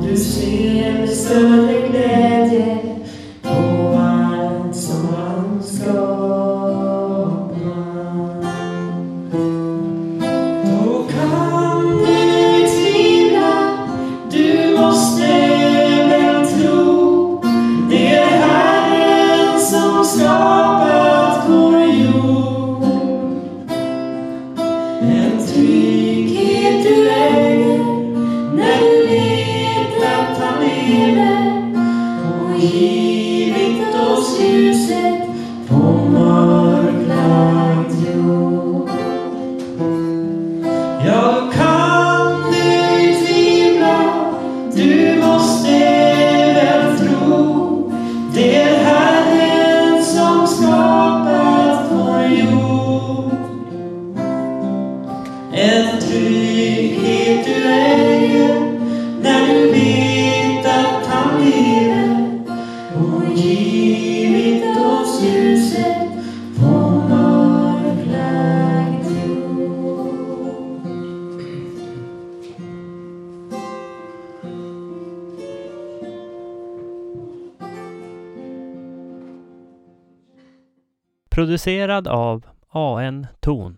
Under 0.03 0.17
see 0.17 0.79
and 0.79 1.07
the 1.07 1.15
dead. 1.93 3.02
Producerad 81.43 82.07
av 82.07 82.45
AN 82.69 83.27
Ton 83.39 83.77